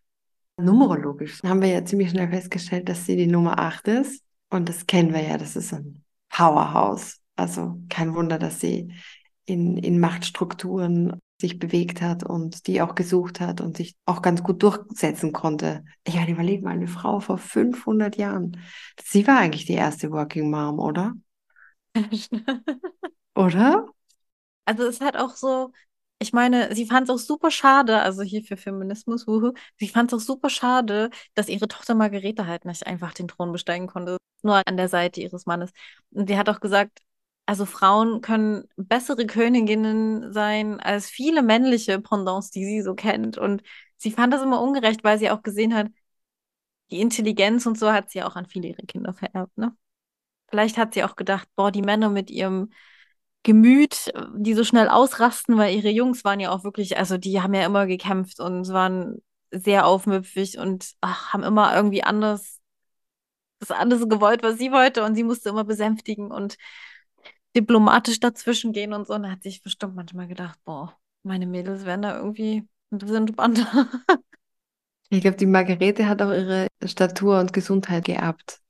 [0.57, 4.23] Numerologisch haben wir ja ziemlich schnell festgestellt, dass sie die Nummer 8 ist.
[4.51, 7.21] Und das kennen wir ja, das ist ein Powerhouse.
[7.37, 8.93] Also kein Wunder, dass sie
[9.47, 14.43] in, in Machtstrukturen sich bewegt hat und die auch gesucht hat und sich auch ganz
[14.43, 15.85] gut durchsetzen konnte.
[16.05, 18.61] Ich meine, überleg mal, eine Frau vor 500 Jahren.
[19.03, 21.13] Sie war eigentlich die erste Working Mom, oder?
[23.35, 23.87] oder?
[24.65, 25.73] Also es hat auch so,
[26.19, 30.13] ich meine, sie fand es auch super schade, also hier für Feminismus, wuhu, sie fand
[30.13, 34.17] es auch super schade, dass ihre Tochter Margarete halt nicht einfach den Thron besteigen konnte,
[34.43, 35.71] nur an der Seite ihres Mannes.
[36.11, 37.01] Und sie hat auch gesagt,
[37.47, 43.39] also Frauen können bessere Königinnen sein als viele männliche Pendants, die sie so kennt.
[43.39, 43.63] Und
[43.97, 45.89] sie fand das immer ungerecht, weil sie auch gesehen hat,
[46.91, 49.77] die Intelligenz und so hat sie auch an viele ihrer Kinder vererbt, ne?
[50.49, 52.71] Vielleicht hat sie auch gedacht, boah, die Männer mit ihrem
[53.43, 57.55] Gemüt, die so schnell ausrasten, weil ihre Jungs waren ja auch wirklich, also die haben
[57.55, 62.61] ja immer gekämpft und waren sehr aufmüpfig und ach, haben immer irgendwie anders,
[63.59, 66.57] das andere gewollt, was sie wollte und sie musste immer besänftigen und
[67.57, 69.15] diplomatisch dazwischen gehen und so.
[69.15, 73.17] Und da hat sich bestimmt manchmal gedacht, boah, meine Mädels werden da irgendwie ein bisschen
[73.17, 73.89] entspannter.
[75.11, 78.61] Ich glaube, die Margarete hat auch ihre Statur und Gesundheit geerbt.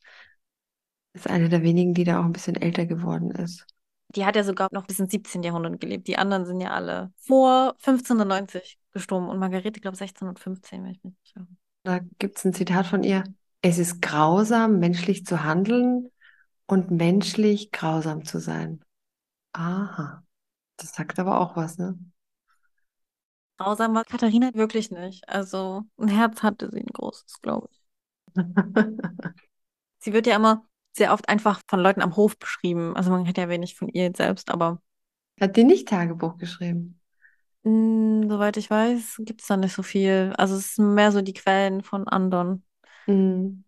[1.15, 3.67] Ist eine der wenigen, die da auch ein bisschen älter geworden ist.
[4.15, 5.43] Die hat ja sogar noch bis ins 17.
[5.43, 6.07] Jahrhundert gelebt.
[6.07, 11.03] Die anderen sind ja alle vor 1590 gestorben und Margarete, glaube ich, 1615, wenn ich
[11.03, 11.47] mich nicht irre.
[11.85, 13.25] Da gibt es ein Zitat von ihr.
[13.63, 16.11] Es ist grausam, menschlich zu handeln
[16.67, 18.83] und menschlich grausam zu sein.
[19.55, 20.25] Aha.
[20.79, 21.99] Das sagt aber auch was, ne?
[23.59, 25.29] Grausam war Katharina wirklich nicht.
[25.29, 27.83] Also ein Herz hatte sie ein großes, glaube ich.
[29.99, 30.65] Sie wird ja immer
[30.97, 32.95] sehr oft einfach von Leuten am Hof beschrieben.
[32.97, 34.81] Also man hat ja wenig von ihr selbst, aber
[35.41, 36.99] Hat die nicht Tagebuch geschrieben?
[37.65, 40.33] mh, soweit ich weiß, gibt es da nicht so viel.
[40.39, 42.65] Also es sind mehr so die Quellen von anderen.
[43.07, 43.65] Mhm.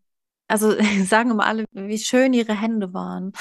[0.48, 3.32] Also sagen immer alle, wie schön ihre Hände waren.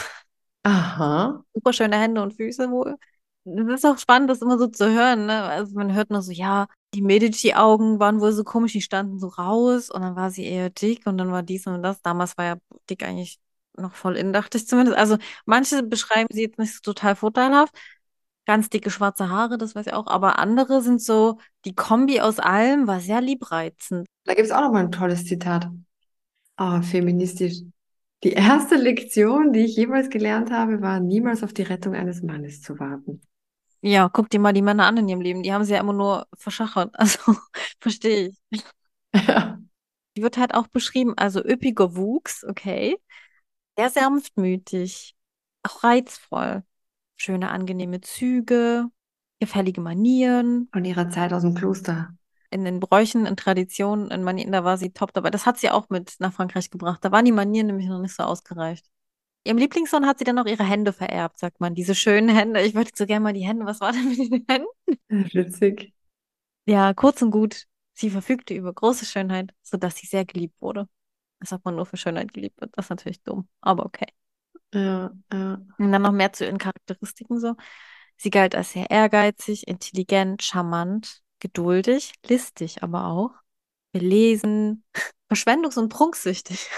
[0.64, 1.44] Aha.
[1.54, 2.96] Super schöne Hände und Füße wohl.
[3.44, 5.44] Das ist auch spannend, das immer so zu hören, ne?
[5.44, 6.66] Also man hört nur so, ja,
[6.96, 10.72] die Medici-Augen waren wohl so komisch, die standen so raus und dann war sie eher
[10.72, 12.02] dick und dann war dies und das.
[12.02, 12.56] Damals war ja
[12.90, 13.38] dick eigentlich
[13.78, 14.98] noch voll in, dachte ich zumindest.
[14.98, 17.76] Also manche beschreiben sie jetzt nicht so total vorteilhaft.
[18.48, 20.08] Ganz dicke schwarze Haare, das weiß ich auch.
[20.08, 24.08] Aber andere sind so, die Kombi aus allem war sehr liebreizend.
[24.24, 25.70] Da gibt es auch noch mal ein tolles Zitat.
[26.58, 27.62] Ah, feministisch.
[28.24, 32.62] Die erste Lektion, die ich jemals gelernt habe, war, niemals auf die Rettung eines Mannes
[32.62, 33.22] zu warten.
[33.82, 35.44] Ja, guck dir mal die Männer an in ihrem Leben.
[35.44, 36.94] Die haben sie ja immer nur verschachert.
[36.98, 37.20] Also,
[37.80, 38.64] verstehe ich.
[40.18, 42.98] Die wird halt auch beschrieben, also üppiger Wuchs, okay.
[43.78, 45.14] Sehr sanftmütig,
[45.64, 46.64] auch reizvoll.
[47.18, 48.88] Schöne, angenehme Züge,
[49.40, 50.70] gefällige Manieren.
[50.72, 52.16] Von ihrer Zeit aus dem Kloster.
[52.50, 55.30] In den Bräuchen, in Traditionen, in Manieren, da war sie top dabei.
[55.30, 57.04] Das hat sie auch mit nach Frankreich gebracht.
[57.04, 58.86] Da waren die Manieren nämlich noch nicht so ausgereift.
[59.44, 61.76] Ihrem Lieblingssohn hat sie dann auch ihre Hände vererbt, sagt man.
[61.76, 62.62] Diese schönen Hände.
[62.62, 63.66] Ich wollte so gerne mal die Hände.
[63.66, 64.68] Was war denn mit den Händen?
[65.34, 65.94] Witzig.
[66.66, 67.66] Ja, kurz und gut.
[67.94, 70.88] Sie verfügte über große Schönheit, sodass sie sehr geliebt wurde.
[71.40, 72.72] Als ob man nur für Schönheit geliebt wird.
[72.76, 74.08] Das ist natürlich dumm, aber okay.
[74.74, 75.62] Ja, ja.
[75.78, 77.56] Und dann noch mehr zu ihren Charakteristiken so.
[78.18, 83.32] Sie galt als sehr ehrgeizig, intelligent, charmant, geduldig, listig aber auch,
[83.92, 84.84] belesen,
[85.30, 86.70] verschwendungs- und prunksüchtig,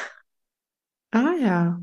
[1.11, 1.79] Ah ja.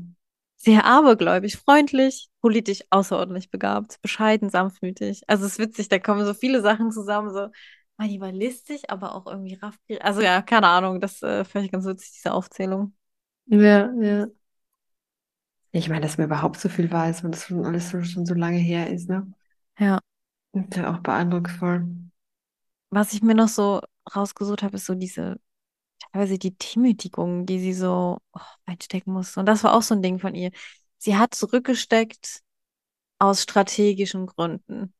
[0.57, 5.21] sehr abergläubig, freundlich, politisch außerordentlich begabt, bescheiden, sanftmütig.
[5.27, 7.49] Also es ist witzig, da kommen so viele Sachen zusammen, so,
[7.97, 10.03] man, die war listig, aber auch irgendwie raffgierig.
[10.03, 12.95] Also ja, keine Ahnung, das äh, fand ich ganz witzig, diese Aufzählung.
[13.47, 14.27] Ja, ja.
[15.71, 18.33] Ich meine, dass man überhaupt so viel weiß, wenn das schon alles so, schon so
[18.33, 19.31] lange her ist, ne?
[19.79, 19.99] Ja.
[20.53, 21.85] Ist ja auch beeindrucksvoll.
[22.95, 23.81] Was ich mir noch so
[24.15, 25.37] rausgesucht habe, ist so diese,
[26.13, 29.35] teilweise die Demütigung, die sie so oh, einstecken muss.
[29.35, 30.51] Und das war auch so ein Ding von ihr.
[30.97, 32.41] Sie hat zurückgesteckt
[33.19, 34.93] aus strategischen Gründen.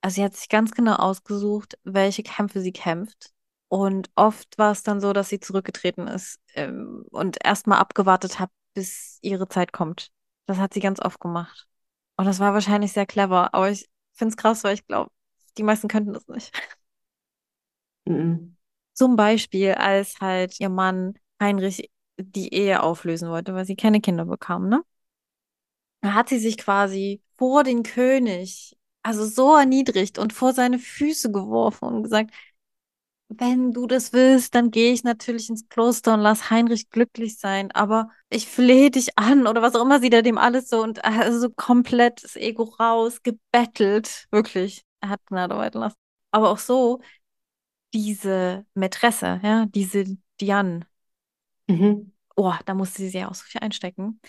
[0.00, 3.32] Also sie hat sich ganz genau ausgesucht, welche Kämpfe sie kämpft.
[3.68, 8.50] Und oft war es dann so, dass sie zurückgetreten ist ähm, und erstmal abgewartet hat,
[8.74, 10.10] bis ihre Zeit kommt.
[10.46, 11.68] Das hat sie ganz oft gemacht.
[12.16, 13.54] Und das war wahrscheinlich sehr clever.
[13.54, 15.12] Aber ich finde es krass, weil ich glaube,
[15.58, 16.52] die meisten könnten das nicht.
[18.08, 18.56] Mhm.
[18.94, 24.24] Zum Beispiel, als halt ihr Mann Heinrich die Ehe auflösen wollte, weil sie keine Kinder
[24.24, 24.82] bekam, ne?
[26.00, 31.30] Da hat sie sich quasi vor den König, also so erniedrigt und vor seine Füße
[31.32, 32.32] geworfen und gesagt,
[33.28, 37.70] wenn du das willst, dann gehe ich natürlich ins Kloster und lass Heinrich glücklich sein,
[37.72, 41.04] aber ich flehe dich an oder was auch immer sie da dem alles so und
[41.04, 44.82] also so komplett das Ego raus, gebettelt, wirklich.
[45.00, 45.96] Er hat Gnade walten lassen.
[46.30, 47.00] Aber auch so,
[47.94, 50.04] diese Mätresse, ja, diese
[50.40, 50.86] Diane,
[51.68, 52.10] Mhm.
[52.36, 54.20] oh, da musste sie sich auch so viel einstecken.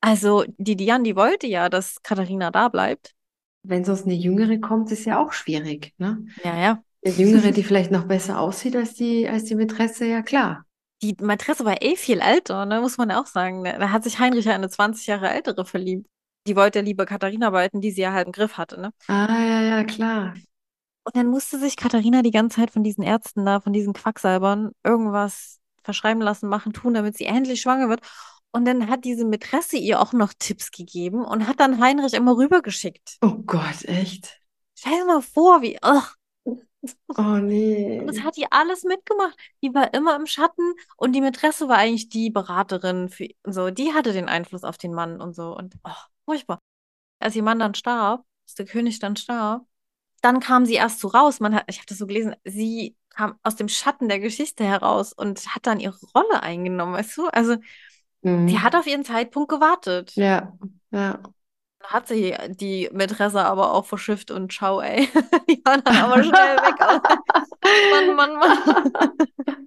[0.00, 3.14] Also, die Diane, die wollte ja, dass Katharina da bleibt.
[3.62, 6.24] Wenn sonst eine Jüngere kommt, ist ja auch schwierig, ne?
[6.44, 6.82] Ja, ja.
[7.04, 10.64] Eine Jüngere, die vielleicht noch besser aussieht als die, als die Mätresse, ja klar.
[11.02, 13.64] Die Mätresse war eh viel älter, ne, muss man auch sagen.
[13.64, 16.08] Da hat sich Heinrich ja in eine 20 Jahre ältere verliebt.
[16.46, 18.92] Die wollte ja lieber Katharina behalten, die sie ja halt im Griff hatte, ne?
[19.08, 20.34] Ah, ja, ja, klar.
[21.06, 24.72] Und dann musste sich Katharina die ganze Zeit von diesen Ärzten da, von diesen Quacksalbern,
[24.82, 28.00] irgendwas verschreiben lassen, machen, tun, damit sie endlich schwanger wird.
[28.50, 32.36] Und dann hat diese Mätresse ihr auch noch Tipps gegeben und hat dann Heinrich immer
[32.36, 33.18] rübergeschickt.
[33.22, 34.40] Oh Gott, echt?
[34.74, 35.78] Stell dir mal vor, wie.
[35.80, 36.12] ugh.
[37.16, 38.00] Oh nee.
[38.00, 39.38] Und das hat die alles mitgemacht.
[39.62, 43.70] Die war immer im Schatten und die Mätresse war eigentlich die Beraterin für so.
[43.70, 45.56] Die hatte den Einfluss auf den Mann und so.
[45.56, 45.90] Und oh,
[46.24, 46.58] furchtbar.
[47.20, 49.66] als ihr Mann dann starb, als der König dann starb,
[50.22, 51.40] dann kam sie erst so raus.
[51.40, 55.12] Man hat, ich habe das so gelesen, sie kam aus dem Schatten der Geschichte heraus
[55.12, 57.26] und hat dann ihre Rolle eingenommen, weißt du?
[57.28, 57.56] Also,
[58.22, 58.46] Mhm.
[58.48, 60.12] die hat auf ihren Zeitpunkt gewartet.
[60.16, 60.52] Ja,
[60.90, 61.20] ja.
[61.82, 65.08] Hat sie die Mätresse aber auch verschifft und ciao, ey.
[65.48, 66.74] Die war dann aber schnell weg.
[67.90, 68.92] Mann, Mann, Mann.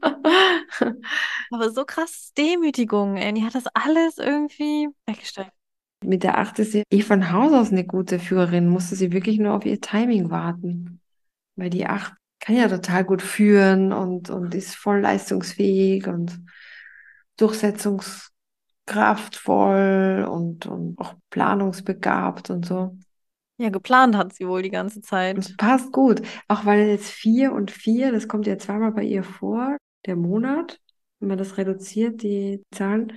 [1.51, 3.33] Aber so krass Demütigung, ey.
[3.33, 5.51] Die hat das alles irgendwie weggestellt.
[6.03, 9.39] Mit der Acht ist sie eh von Haus aus eine gute Führerin, musste sie wirklich
[9.39, 11.01] nur auf ihr Timing warten.
[11.55, 16.39] Weil die Acht kann ja total gut führen und, und ist voll leistungsfähig und
[17.37, 22.97] durchsetzungskraftvoll und, und auch planungsbegabt und so.
[23.57, 25.55] Ja, geplant hat sie wohl die ganze Das Zeit.
[25.57, 26.21] passt gut.
[26.47, 30.79] Auch weil jetzt vier und vier, das kommt ja zweimal bei ihr vor, der Monat,
[31.19, 33.11] wenn man das reduziert, die Zahlen.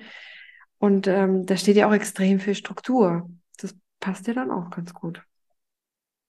[0.82, 3.30] Und ähm, da steht ja auch extrem viel Struktur.
[3.58, 5.22] Das passt ja dann auch ganz gut.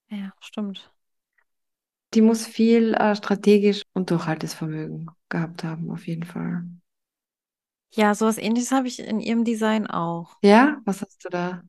[0.09, 0.93] Ja, stimmt.
[2.13, 6.63] Die muss viel äh, strategisch und Durchhaltesvermögen gehabt haben, auf jeden Fall.
[7.95, 10.35] Ja, sowas ähnliches habe ich in ihrem Design auch.
[10.43, 11.63] Ja, was hast du da?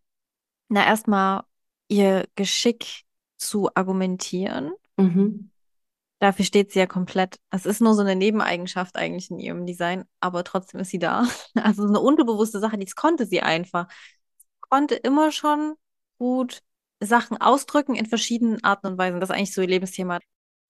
[0.69, 1.45] Na, erstmal
[1.89, 3.05] ihr Geschick
[3.37, 4.73] zu argumentieren.
[4.99, 5.49] Mhm.
[6.25, 7.39] Dafür steht sie ja komplett.
[7.51, 11.27] Es ist nur so eine Nebeneigenschaft eigentlich in ihrem Design, aber trotzdem ist sie da.
[11.55, 13.89] Also so eine unterbewusste Sache, das konnte sie einfach.
[14.63, 15.75] Konnte immer schon
[16.17, 16.63] gut
[16.99, 19.21] Sachen ausdrücken in verschiedenen Arten und Weisen.
[19.21, 20.19] Das ist eigentlich so ihr Lebensthema.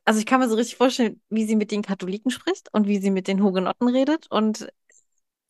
[0.04, 2.98] Also ich kann mir so richtig vorstellen, wie sie mit den Katholiken spricht und wie
[2.98, 4.66] sie mit den Hugenotten redet und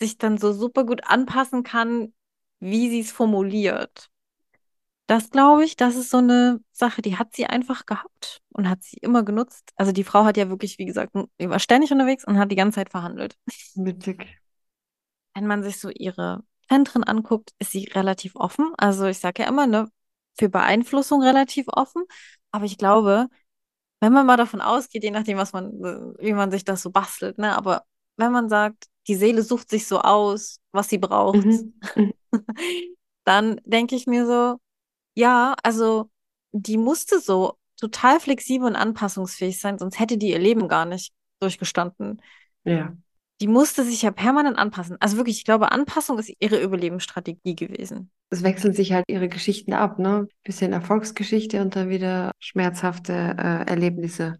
[0.02, 2.12] sich dann so super gut anpassen kann,
[2.60, 4.10] wie sie es formuliert.
[5.06, 8.82] Das glaube ich, das ist so eine Sache, die hat sie einfach gehabt und hat
[8.82, 9.70] sie immer genutzt.
[9.76, 12.56] Also die Frau hat ja wirklich, wie gesagt, die war ständig unterwegs und hat die
[12.56, 13.36] ganze Zeit verhandelt.
[13.76, 14.26] Witzig.
[15.34, 18.72] Wenn man sich so ihre Zentren anguckt, ist sie relativ offen.
[18.78, 19.90] Also ich sage ja immer, ne,
[20.38, 22.04] für Beeinflussung relativ offen.
[22.50, 23.28] Aber ich glaube,
[24.00, 25.72] wenn man mal davon ausgeht, je nachdem, was man,
[26.18, 27.84] wie man sich das so bastelt, ne, aber
[28.16, 31.74] wenn man sagt, die Seele sucht sich so aus, was sie braucht, Mhm.
[31.96, 32.12] Mhm.
[33.24, 34.58] dann denke ich mir so,
[35.14, 36.10] ja, also
[36.52, 41.12] die musste so total flexibel und anpassungsfähig sein, sonst hätte die ihr Leben gar nicht
[41.40, 42.22] durchgestanden.
[42.64, 42.96] Ja.
[43.40, 44.96] Die musste sich ja permanent anpassen.
[45.00, 48.10] Also wirklich, ich glaube, Anpassung ist ihre Überlebensstrategie gewesen.
[48.30, 50.28] Es wechseln sich halt ihre Geschichten ab, ne?
[50.44, 54.38] Bisschen Erfolgsgeschichte und dann wieder schmerzhafte äh, Erlebnisse.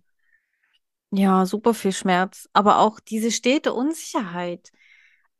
[1.10, 4.70] Ja, super viel Schmerz, aber auch diese stete Unsicherheit.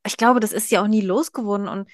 [0.06, 1.88] Ich glaube, das ist ja auch nie losgeworden und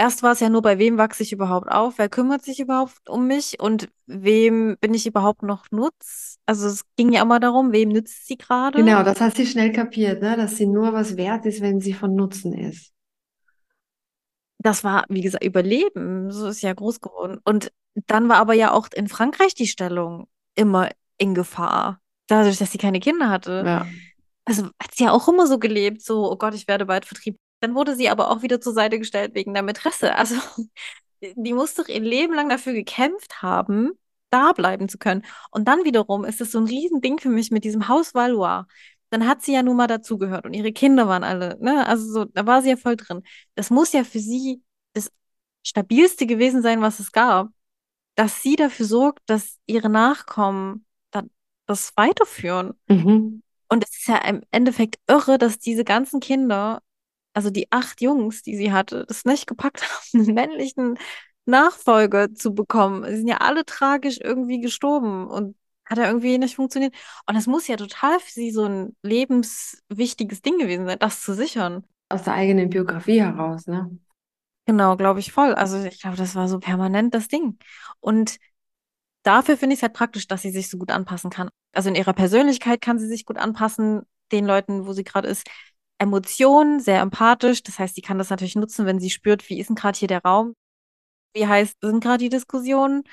[0.00, 3.08] erst war es ja nur, bei wem wachse ich überhaupt auf, wer kümmert sich überhaupt
[3.08, 6.38] um mich und wem bin ich überhaupt noch nutz?
[6.46, 8.78] Also es ging ja immer darum, wem nützt sie gerade?
[8.78, 10.38] Genau, das hat sie schnell kapiert, ne?
[10.38, 12.92] Dass sie nur was wert ist, wenn sie von Nutzen ist.
[14.58, 16.30] Das war, wie gesagt, Überleben.
[16.30, 17.38] So ist ja groß geworden.
[17.44, 17.70] Und
[18.06, 22.00] dann war aber ja auch in Frankreich die Stellung immer in Gefahr.
[22.26, 23.62] Dadurch, dass sie keine Kinder hatte.
[23.66, 23.86] Ja.
[24.46, 27.38] Also hat sie ja auch immer so gelebt, so, oh Gott, ich werde bald vertrieben.
[27.60, 30.14] Dann wurde sie aber auch wieder zur Seite gestellt wegen der Mätresse.
[30.14, 30.36] Also
[31.20, 33.92] die muss doch ihr Leben lang dafür gekämpft haben,
[34.30, 35.22] da bleiben zu können.
[35.50, 38.64] Und dann wiederum ist es so ein Riesending für mich mit diesem Haus Valois.
[39.10, 41.86] Dann hat sie ja nun mal dazugehört und ihre Kinder waren alle, ne?
[41.86, 43.22] Also so, da war sie ja voll drin.
[43.56, 45.10] Das muss ja für sie das
[45.66, 47.48] Stabilste gewesen sein, was es gab,
[48.14, 51.22] dass sie dafür sorgt, dass ihre Nachkommen da,
[51.66, 52.74] das weiterführen.
[52.86, 53.42] Mhm.
[53.68, 56.80] Und es ist ja im Endeffekt irre, dass diese ganzen Kinder,
[57.32, 60.98] also die acht Jungs, die sie hatte, das nicht gepackt haben, einen männlichen
[61.46, 63.04] Nachfolger zu bekommen.
[63.04, 66.94] Sie sind ja alle tragisch irgendwie gestorben und hat ja irgendwie nicht funktioniert.
[67.26, 71.34] Und es muss ja total für sie so ein lebenswichtiges Ding gewesen sein, das zu
[71.34, 71.84] sichern.
[72.08, 73.98] Aus der eigenen Biografie heraus, ne?
[74.66, 75.54] Genau, glaube ich voll.
[75.54, 77.58] Also ich glaube, das war so permanent das Ding.
[77.98, 78.36] Und
[79.24, 81.48] dafür finde ich es halt praktisch, dass sie sich so gut anpassen kann.
[81.72, 85.48] Also in ihrer Persönlichkeit kann sie sich gut anpassen, den Leuten, wo sie gerade ist.
[86.00, 87.62] Emotionen, sehr empathisch.
[87.62, 90.08] Das heißt, sie kann das natürlich nutzen, wenn sie spürt, wie ist denn gerade hier
[90.08, 90.56] der Raum?
[91.34, 93.04] Wie heiß sind gerade die Diskussionen?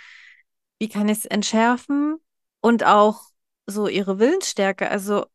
[0.79, 2.17] Wie kann ich es entschärfen?
[2.61, 3.21] Und auch
[3.65, 5.25] so ihre Willensstärke, also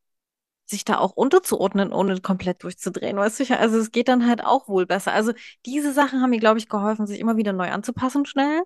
[0.64, 3.58] sich da auch unterzuordnen, ohne komplett durchzudrehen, weißt du?
[3.58, 5.12] Also es geht dann halt auch wohl besser.
[5.12, 5.32] Also
[5.66, 8.62] diese Sachen haben mir, glaube ich, geholfen, sich immer wieder neu anzupassen schnell.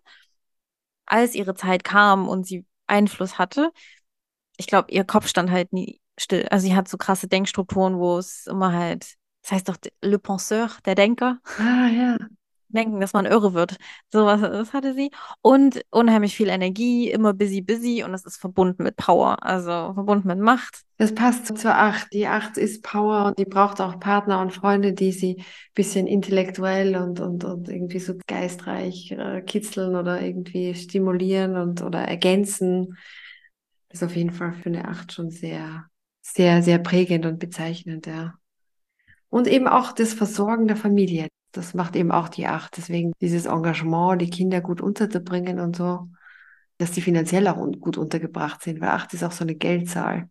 [1.07, 3.72] Als ihre Zeit kam und sie Einfluss hatte,
[4.57, 6.47] ich glaube, ihr Kopf stand halt nie still.
[6.51, 10.71] Also sie hat so krasse Denkstrukturen, wo es immer halt, das heißt doch Le Penseur,
[10.85, 11.39] der Denker.
[11.59, 12.17] Ah, ja.
[12.69, 13.77] denken, dass man irre wird.
[14.12, 15.11] Sowas, das hatte sie.
[15.41, 20.29] Und unheimlich viel Energie, immer busy, busy und es ist verbunden mit Power, also verbunden
[20.29, 20.83] mit Macht.
[20.99, 22.12] Das passt zur Acht.
[22.12, 25.45] Die Acht ist Power und die braucht auch Partner und Freunde, die sie ein
[25.75, 32.01] bisschen intellektuell und, und, und irgendwie so geistreich äh, kitzeln oder irgendwie stimulieren und oder
[32.01, 32.97] ergänzen.
[33.89, 35.87] Das ist auf jeden Fall für eine Acht schon sehr,
[36.35, 38.35] sehr, sehr prägend und bezeichnend, ja.
[39.29, 41.29] Und eben auch das Versorgen der Familie.
[41.53, 42.77] Das macht eben auch die Acht.
[42.77, 46.09] Deswegen dieses Engagement, die Kinder gut unterzubringen und so,
[46.79, 50.29] dass die finanziell auch gut untergebracht sind, weil Acht ist auch so eine Geldzahl.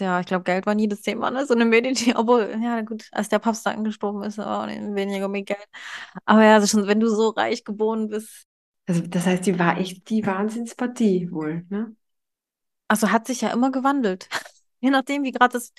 [0.00, 1.46] Ja, ich glaube, Geld war nie das Thema, ne?
[1.46, 5.28] So eine Medizin, obwohl, ja, gut, als der Papst dann gestorben ist, war auch weniger
[5.28, 5.66] mit Geld.
[6.24, 8.46] Aber ja, also schon, wenn du so reich geboren bist.
[8.86, 11.94] Also, das heißt, die war echt die Wahnsinnspartie wohl, ne?
[12.88, 14.28] Also hat sich ja immer gewandelt.
[14.82, 15.74] Je nachdem, wie gerade das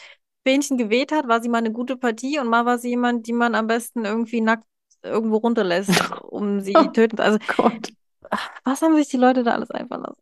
[0.47, 3.34] Fähnchen geweht hat, war sie mal eine gute Partie und mal war sie jemand, die
[3.34, 4.66] man am besten irgendwie nackt
[5.04, 7.20] irgendwo runterlässt, um sie Oh töten.
[7.22, 7.93] Also, Gott.
[8.64, 10.22] was haben sich die Leute da alles einfallen lassen?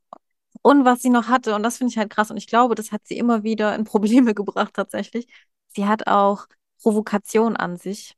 [0.64, 2.92] Und was sie noch hatte, und das finde ich halt krass, und ich glaube, das
[2.92, 5.28] hat sie immer wieder in Probleme gebracht tatsächlich.
[5.70, 6.48] Sie hat auch
[6.82, 8.16] Provokation an sich.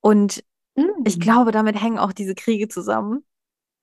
[0.00, 0.44] Und
[1.04, 1.20] ich Mm.
[1.20, 3.24] glaube, damit hängen auch diese Kriege zusammen,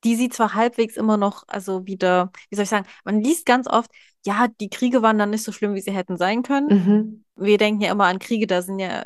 [0.03, 3.67] die sie zwar halbwegs immer noch, also wieder, wie soll ich sagen, man liest ganz
[3.67, 3.91] oft,
[4.25, 6.67] ja, die Kriege waren dann nicht so schlimm, wie sie hätten sein können.
[6.67, 7.25] Mhm.
[7.35, 9.03] Wir denken ja immer an Kriege, da sind ja,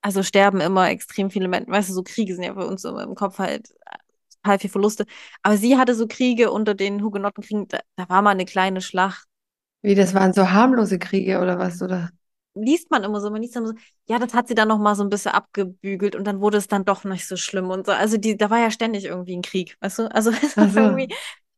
[0.00, 3.14] also sterben immer extrem viele Menschen, weißt du, so Kriege sind ja für uns im
[3.14, 3.72] Kopf halt
[4.42, 5.06] total viel Verluste.
[5.42, 9.26] Aber sie hatte so Kriege unter den Hugenottenkriegen, da, da war mal eine kleine Schlacht.
[9.82, 12.10] Wie, das waren so harmlose Kriege oder was, oder?
[12.54, 13.74] Liest man immer so, man liest immer so,
[14.08, 16.68] ja, das hat sie dann noch mal so ein bisschen abgebügelt und dann wurde es
[16.68, 17.92] dann doch nicht so schlimm und so.
[17.92, 20.14] Also die, da war ja ständig irgendwie ein Krieg, weißt du?
[20.14, 20.80] Also es war Ach so.
[20.80, 21.08] irgendwie,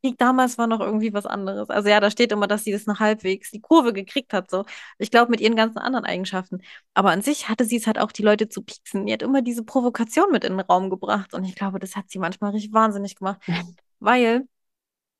[0.03, 1.71] Krieg damals war noch irgendwie was anderes.
[1.71, 4.65] Also ja, da steht immer, dass sie das noch halbwegs die Kurve gekriegt hat, so.
[4.99, 6.61] Ich glaube, mit ihren ganzen anderen Eigenschaften.
[6.95, 9.07] Aber an sich hatte sie es halt auch, die Leute zu pieksen.
[9.07, 12.11] Die hat immer diese Provokation mit in den Raum gebracht und ich glaube, das hat
[12.11, 13.41] sie manchmal richtig wahnsinnig gemacht,
[14.01, 14.47] weil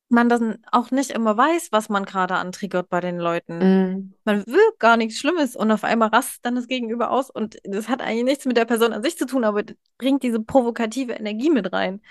[0.09, 3.57] man dann auch nicht immer weiß, was man gerade antriggert bei den Leuten.
[3.57, 4.13] Mm.
[4.23, 7.89] Man will gar nichts Schlimmes und auf einmal rastet dann das Gegenüber aus und das
[7.89, 9.63] hat eigentlich nichts mit der Person an sich zu tun, aber
[9.97, 12.01] bringt diese provokative Energie mit rein.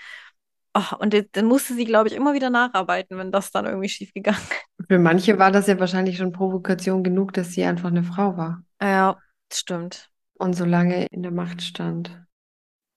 [0.77, 4.13] Oh, und dann musste sie, glaube ich, immer wieder nacharbeiten, wenn das dann irgendwie schief
[4.13, 4.87] gegangen ist.
[4.89, 8.63] Für manche war das ja wahrscheinlich schon Provokation genug, dass sie einfach eine Frau war
[8.81, 9.17] Ja,
[9.51, 10.09] stimmt.
[10.37, 12.24] und so lange in der Macht stand.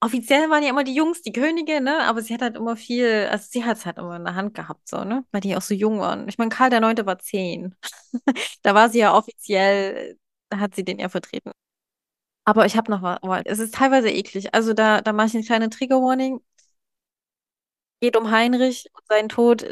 [0.01, 2.03] Offiziell waren ja immer die Jungs die Könige, ne?
[2.07, 4.53] Aber sie hat halt immer viel, also sie hat es halt immer in der Hand
[4.53, 5.25] gehabt, so, ne?
[5.31, 6.27] Weil die auch so jung waren.
[6.29, 7.75] Ich meine, Karl der Neunte war zehn.
[8.63, 10.17] Da war sie ja offiziell,
[10.49, 11.51] da hat sie den ja vertreten.
[12.45, 13.19] Aber ich habe noch was.
[13.23, 14.53] oh, Es ist teilweise eklig.
[14.55, 16.41] Also da, da mache ich eine kleine Trigger-Warning.
[18.01, 19.65] Geht um Heinrich und seinen Tod.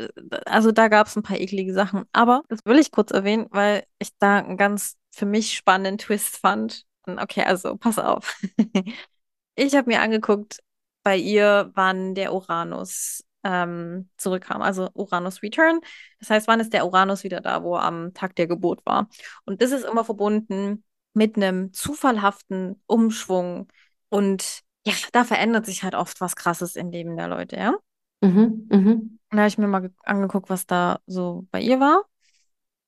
[0.46, 2.04] Also da gab es ein paar eklige Sachen.
[2.12, 6.38] Aber das will ich kurz erwähnen, weil ich da einen ganz für mich spannenden Twist
[6.38, 6.86] fand.
[7.06, 8.38] Okay, also pass auf.
[9.58, 10.62] Ich habe mir angeguckt,
[11.04, 14.62] bei ihr, wann der Uranus ähm, zurückkam.
[14.62, 15.80] Also Uranus Return.
[16.20, 19.10] Das heißt, wann ist der Uranus wieder da, wo er am Tag der Geburt war.
[19.46, 20.84] Und das ist immer verbunden
[21.14, 23.68] mit einem zufallhaften Umschwung.
[24.10, 27.76] Und ja, da verändert sich halt oft was Krasses im Leben der Leute, ja.
[28.22, 29.20] Mhm, mhm.
[29.32, 32.04] Und da habe ich mir mal ge- angeguckt, was da so bei ihr war.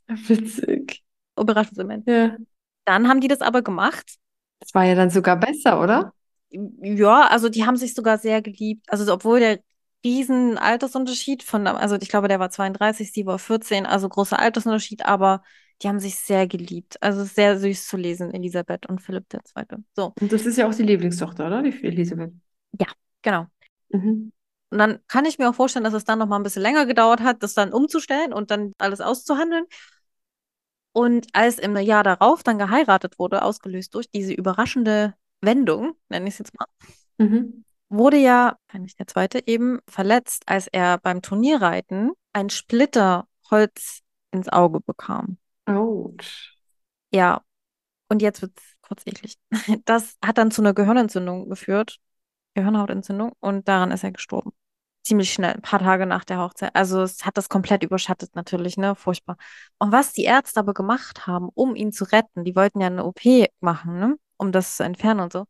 [0.08, 1.04] Witzig.
[1.40, 2.08] Überraschungsmoment.
[2.08, 2.38] Ja.
[2.86, 4.18] Dann haben die das aber gemacht.
[4.60, 6.14] Das war ja dann sogar besser, oder?
[6.50, 8.86] Ja, also die haben sich sogar sehr geliebt.
[8.90, 9.60] Also obwohl der
[10.04, 15.06] riesen Altersunterschied von, also ich glaube, der war 32, sie war 14, also großer Altersunterschied,
[15.06, 15.44] aber
[15.82, 17.02] Die haben sich sehr geliebt.
[17.02, 19.84] Also sehr süß zu lesen, Elisabeth und Philipp II.
[19.96, 21.64] So, Und das ist ja auch die Lieblingstochter, oder?
[21.64, 22.34] Die Elisabeth.
[23.22, 23.48] genau.
[23.90, 24.32] Mhm.
[24.70, 26.86] Und dann kann ich mir auch vorstellen, dass es dann noch mal ein bisschen länger
[26.86, 29.66] gedauert hat, das dann umzustellen und dann alles auszuhandeln.
[30.94, 36.34] Und als im Jahr darauf dann geheiratet wurde, ausgelöst durch diese überraschende Wendung, nenne ich
[36.36, 36.66] es jetzt mal,
[37.20, 37.64] Mhm.
[37.92, 44.80] Wurde ja, nicht der zweite, eben verletzt, als er beim Turnierreiten ein Splitterholz ins Auge
[44.80, 45.38] bekam.
[45.66, 46.56] Ouch.
[47.12, 47.42] Ja,
[48.10, 49.38] und jetzt wird es kurz eklig.
[49.86, 51.98] Das hat dann zu einer Gehirnentzündung geführt,
[52.56, 54.52] Gehirnhautentzündung, und daran ist er gestorben.
[55.04, 56.76] Ziemlich schnell, ein paar Tage nach der Hochzeit.
[56.76, 58.96] Also es hat das komplett überschattet natürlich, ne?
[58.96, 59.38] Furchtbar.
[59.80, 63.04] Und was die Ärzte aber gemacht haben, um ihn zu retten, die wollten ja eine
[63.04, 63.22] OP
[63.62, 64.16] machen, ne?
[64.38, 65.46] Um das zu entfernen und so.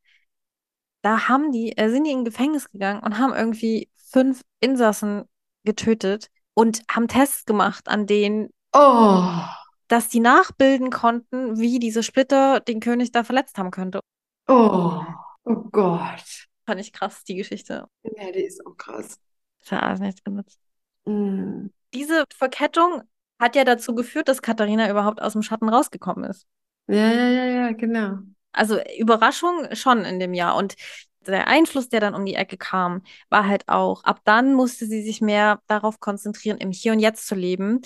[1.01, 5.23] Da haben die, äh, sind die in Gefängnis gegangen und haben irgendwie fünf Insassen
[5.63, 9.31] getötet und haben Tests gemacht, an denen Oh.
[9.87, 13.99] dass die nachbilden konnten, wie diese Splitter den König da verletzt haben könnte.
[14.47, 15.03] Oh.
[15.43, 16.47] Oh Gott.
[16.65, 17.87] Fand ich krass, die Geschichte.
[18.03, 19.19] Ja, die ist auch krass.
[19.59, 20.59] Das hat alles nichts genutzt.
[21.05, 21.67] Mm.
[21.93, 23.01] Diese Verkettung
[23.39, 26.45] hat ja dazu geführt, dass Katharina überhaupt aus dem Schatten rausgekommen ist.
[26.87, 28.19] Ja, ja, ja, ja, genau.
[28.51, 30.55] Also Überraschung schon in dem Jahr.
[30.55, 30.75] Und
[31.27, 35.03] der Einfluss, der dann um die Ecke kam, war halt auch, ab dann musste sie
[35.03, 37.81] sich mehr darauf konzentrieren, im Hier und Jetzt zu leben,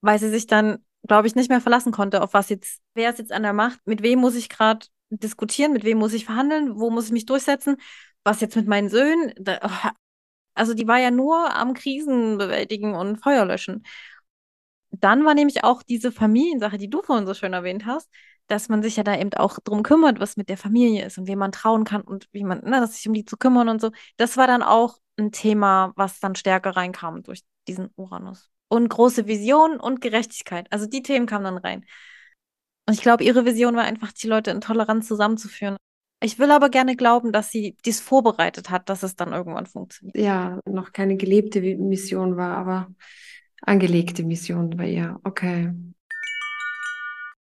[0.00, 3.18] weil sie sich dann, glaube ich, nicht mehr verlassen konnte, auf was jetzt, wer ist
[3.18, 6.78] jetzt an der Macht, mit wem muss ich gerade diskutieren, mit wem muss ich verhandeln,
[6.78, 7.76] wo muss ich mich durchsetzen,
[8.24, 9.32] was jetzt mit meinen Söhnen.
[9.62, 9.88] Oh,
[10.54, 13.84] also die war ja nur am Krisen bewältigen und Feuer löschen.
[14.90, 18.10] Dann war nämlich auch diese Familiensache, die du vorhin so schön erwähnt hast,
[18.48, 21.26] dass man sich ja da eben auch drum kümmert, was mit der Familie ist und
[21.26, 23.80] wem man trauen kann und wie man, ne, dass sich um die zu kümmern und
[23.80, 23.90] so.
[24.16, 28.50] Das war dann auch ein Thema, was dann stärker reinkam durch diesen Uranus.
[28.68, 30.66] Und große Vision und Gerechtigkeit.
[30.70, 31.84] Also die Themen kamen dann rein.
[32.86, 35.76] Und ich glaube, ihre Vision war einfach, die Leute in Toleranz zusammenzuführen.
[36.22, 40.16] Ich will aber gerne glauben, dass sie dies vorbereitet hat, dass es dann irgendwann funktioniert.
[40.16, 42.88] Ja, noch keine gelebte Mission war, aber
[43.60, 45.20] angelegte Mission bei ihr.
[45.24, 45.72] Okay.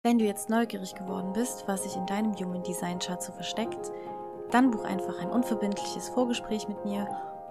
[0.02, 3.92] Wenn du jetzt neugierig geworden bist, was sich in deinem Human Design Chart so versteckt,
[4.50, 7.06] dann buch einfach ein unverbindliches Vorgespräch mit mir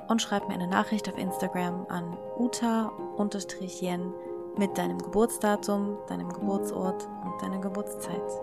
[0.08, 4.14] und schreib mir eine Nachricht auf Instagram an uta-yen
[4.56, 8.40] mit deinem Geburtsdatum, deinem Geburtsort und deiner Geburtszeit.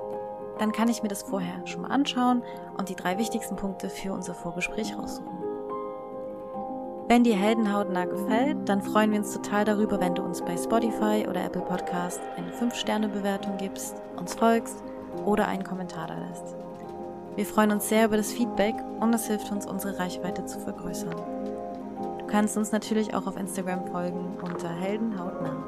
[0.60, 2.44] Dann kann ich mir das vorher schon mal anschauen
[2.78, 5.45] und die drei wichtigsten Punkte für unser Vorgespräch raussuchen.
[7.08, 11.28] Wenn dir Heldenhautnah gefällt, dann freuen wir uns total darüber, wenn du uns bei Spotify
[11.30, 14.84] oder Apple Podcast eine 5-Sterne-Bewertung gibst, uns folgst
[15.24, 16.56] oder einen Kommentar da lässt.
[17.36, 21.16] Wir freuen uns sehr über das Feedback und es hilft uns, unsere Reichweite zu vergrößern.
[22.18, 25.64] Du kannst uns natürlich auch auf Instagram folgen unter Heldenhautnah.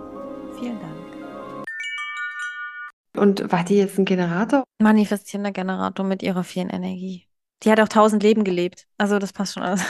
[0.57, 1.67] Vielen Dank.
[3.15, 4.63] Und war die jetzt ein Generator?
[4.79, 7.27] Manifestierender Generator mit ihrer vielen Energie.
[7.61, 8.87] Die hat auch tausend Leben gelebt.
[8.97, 9.83] Also das passt schon alles.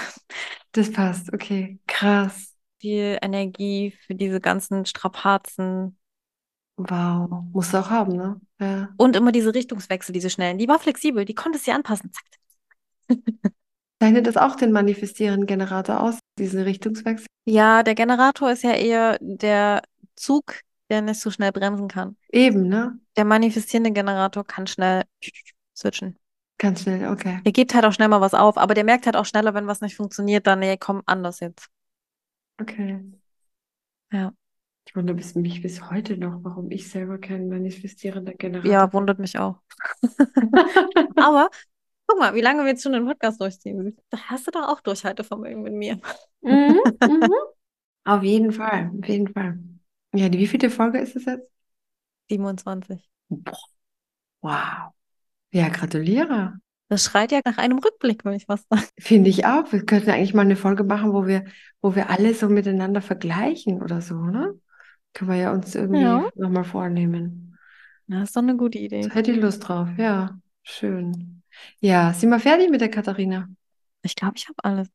[0.77, 1.79] Das passt, okay.
[1.87, 2.53] Krass.
[2.79, 5.97] Viel Energie für diese ganzen Strapazen.
[6.75, 7.45] Wow.
[7.51, 8.39] Musst du auch haben, ne?
[8.59, 8.89] Ja.
[8.95, 10.59] Und immer diese Richtungswechsel, diese schnellen.
[10.59, 12.11] Die war flexibel, die konnte sie anpassen.
[12.13, 12.25] Zack.
[13.99, 17.25] Zeichnet das auch den manifestierenden Generator aus, diesen Richtungswechsel?
[17.45, 19.81] Ja, der Generator ist ja eher der
[20.15, 20.61] Zug,
[20.91, 22.17] der nicht so schnell bremsen kann.
[22.29, 22.99] Eben, ne?
[23.15, 25.05] Der manifestierende Generator kann schnell
[25.75, 26.19] switchen.
[26.57, 27.39] Ganz schnell, okay.
[27.45, 29.67] Der gibt halt auch schnell mal was auf, aber der merkt halt auch schneller, wenn
[29.67, 31.69] was nicht funktioniert, dann, nee, komm, anders jetzt.
[32.59, 33.03] Okay.
[34.11, 34.33] Ja.
[34.87, 39.19] Ich wundere bis, mich bis heute noch, warum ich selber kein manifestierender Generator Ja, wundert
[39.19, 39.57] mich auch.
[41.17, 41.49] Aber
[42.07, 43.97] guck mal, wie lange wir jetzt schon den Podcast durchziehen.
[44.09, 45.99] Da hast du doch auch Durchhaltevermögen mit mir.
[46.41, 47.29] Mhm, mhm.
[48.05, 49.59] Auf jeden Fall, auf jeden Fall.
[50.15, 51.51] Ja, die wievielte Folge ist es jetzt?
[52.29, 53.07] 27.
[53.29, 53.57] Boah.
[54.41, 54.96] Wow.
[55.51, 56.59] Ja, gratuliere.
[56.89, 58.85] Das schreit ja nach einem Rückblick, würde ich was sagen.
[58.99, 59.71] Finde ich auch.
[59.71, 61.45] Wir könnten eigentlich mal eine Folge machen, wo wir,
[61.81, 64.53] wo wir alle so miteinander vergleichen oder so, ne?
[65.13, 66.29] Können wir ja uns irgendwie Ja.
[66.35, 67.57] nochmal vornehmen.
[68.07, 69.01] Das ist doch eine gute Idee.
[69.01, 69.89] Da hätte ich Lust drauf.
[69.97, 71.41] Ja, schön.
[71.79, 73.49] Ja, sind wir fertig mit der Katharina?
[74.03, 74.87] Ich glaube, ich habe alles.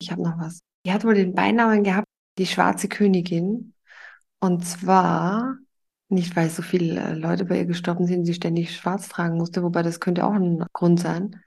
[0.00, 0.60] Ich habe noch was.
[0.86, 2.06] Die hat wohl den Beinamen gehabt,
[2.38, 3.74] die schwarze Königin.
[4.40, 5.56] Und zwar,
[6.08, 9.62] nicht weil so viele äh, Leute bei ihr gestorben sind, sie ständig schwarz tragen musste,
[9.62, 11.42] wobei das könnte auch ein Grund sein.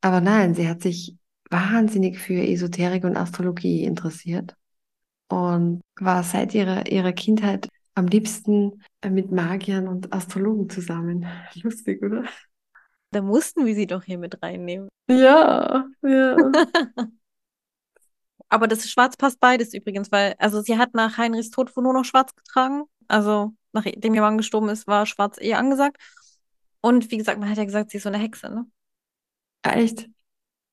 [0.00, 1.16] Aber nein, sie hat sich
[1.50, 4.54] wahnsinnig für Esoterik und Astrologie interessiert
[5.28, 11.26] und war seit ihrer, ihrer Kindheit am liebsten äh, mit Magiern und Astrologen zusammen.
[11.62, 12.24] Lustig, oder?
[13.12, 14.88] Da mussten wir sie doch hier mit reinnehmen.
[15.08, 16.36] Ja, ja.
[18.48, 21.92] Aber das Schwarz passt beides übrigens, weil, also sie hat nach Heinrichs Tod wohl nur
[21.92, 22.84] noch schwarz getragen.
[23.06, 25.96] Also nachdem ihr Mann gestorben ist, war schwarz eh angesagt.
[26.80, 28.66] Und wie gesagt, man hat ja gesagt, sie ist so eine Hexe, ne?
[29.64, 30.08] Ja, echt?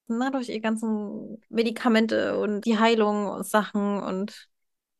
[0.07, 4.47] Na, durch ihre ganzen Medikamente und die Heilung und Sachen und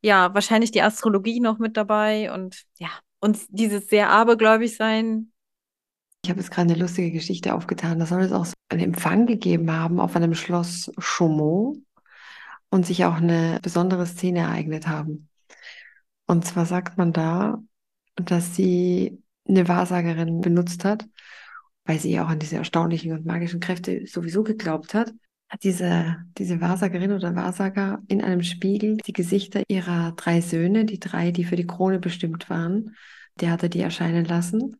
[0.02, 2.90] ja, wahrscheinlich die Astrologie noch mit dabei und ja,
[3.20, 5.32] und dieses sehr abergläubig sein.
[6.24, 7.98] Ich habe jetzt gerade eine lustige Geschichte aufgetan.
[7.98, 11.82] Da soll es auch so einen Empfang gegeben haben auf einem Schloss Chaumont
[12.70, 15.28] und sich auch eine besondere Szene ereignet haben.
[16.26, 17.62] Und zwar sagt man da,
[18.20, 21.06] dass sie eine Wahrsagerin benutzt hat,
[21.84, 25.12] weil sie auch an diese erstaunlichen und magischen Kräfte sowieso geglaubt hat,
[25.48, 31.00] hat diese, diese Wahrsagerin oder Wahrsager in einem Spiegel die Gesichter ihrer drei Söhne, die
[31.00, 32.94] drei, die für die Krone bestimmt waren,
[33.40, 34.76] der hatte die erscheinen lassen.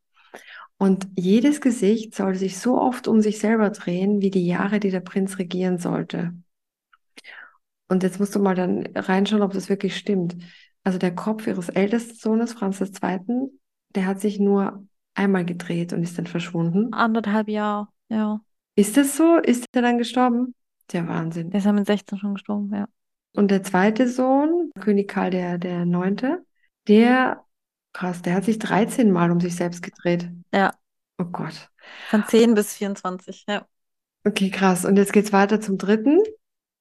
[0.76, 4.90] Und jedes Gesicht soll sich so oft um sich selber drehen, wie die Jahre, die
[4.90, 6.34] der Prinz regieren sollte.
[7.88, 10.36] Und jetzt musst du mal dann reinschauen, ob das wirklich stimmt.
[10.88, 13.50] Also der Kopf ihres ältesten Sohnes, Franz II.,
[13.94, 16.94] der hat sich nur einmal gedreht und ist dann verschwunden.
[16.94, 18.40] Anderthalb Jahre, ja.
[18.74, 19.36] Ist das so?
[19.36, 20.54] Ist er dann gestorben?
[20.90, 21.50] Der Wahnsinn.
[21.50, 22.88] Der ist ja mit 16 schon gestorben, ja.
[23.36, 26.42] Und der zweite Sohn, König Karl der, der Neunte,
[26.86, 27.44] der,
[27.92, 30.30] krass, der hat sich 13 Mal um sich selbst gedreht.
[30.54, 30.72] Ja.
[31.18, 31.68] Oh Gott.
[32.08, 33.66] Von 10 bis 24, ja.
[34.24, 34.86] Okay, krass.
[34.86, 36.22] Und jetzt geht's weiter zum dritten.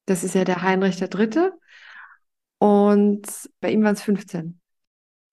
[0.05, 1.59] Das ist ja der Heinrich der Dritte.
[2.59, 3.27] Und
[3.59, 4.59] bei ihm waren es 15.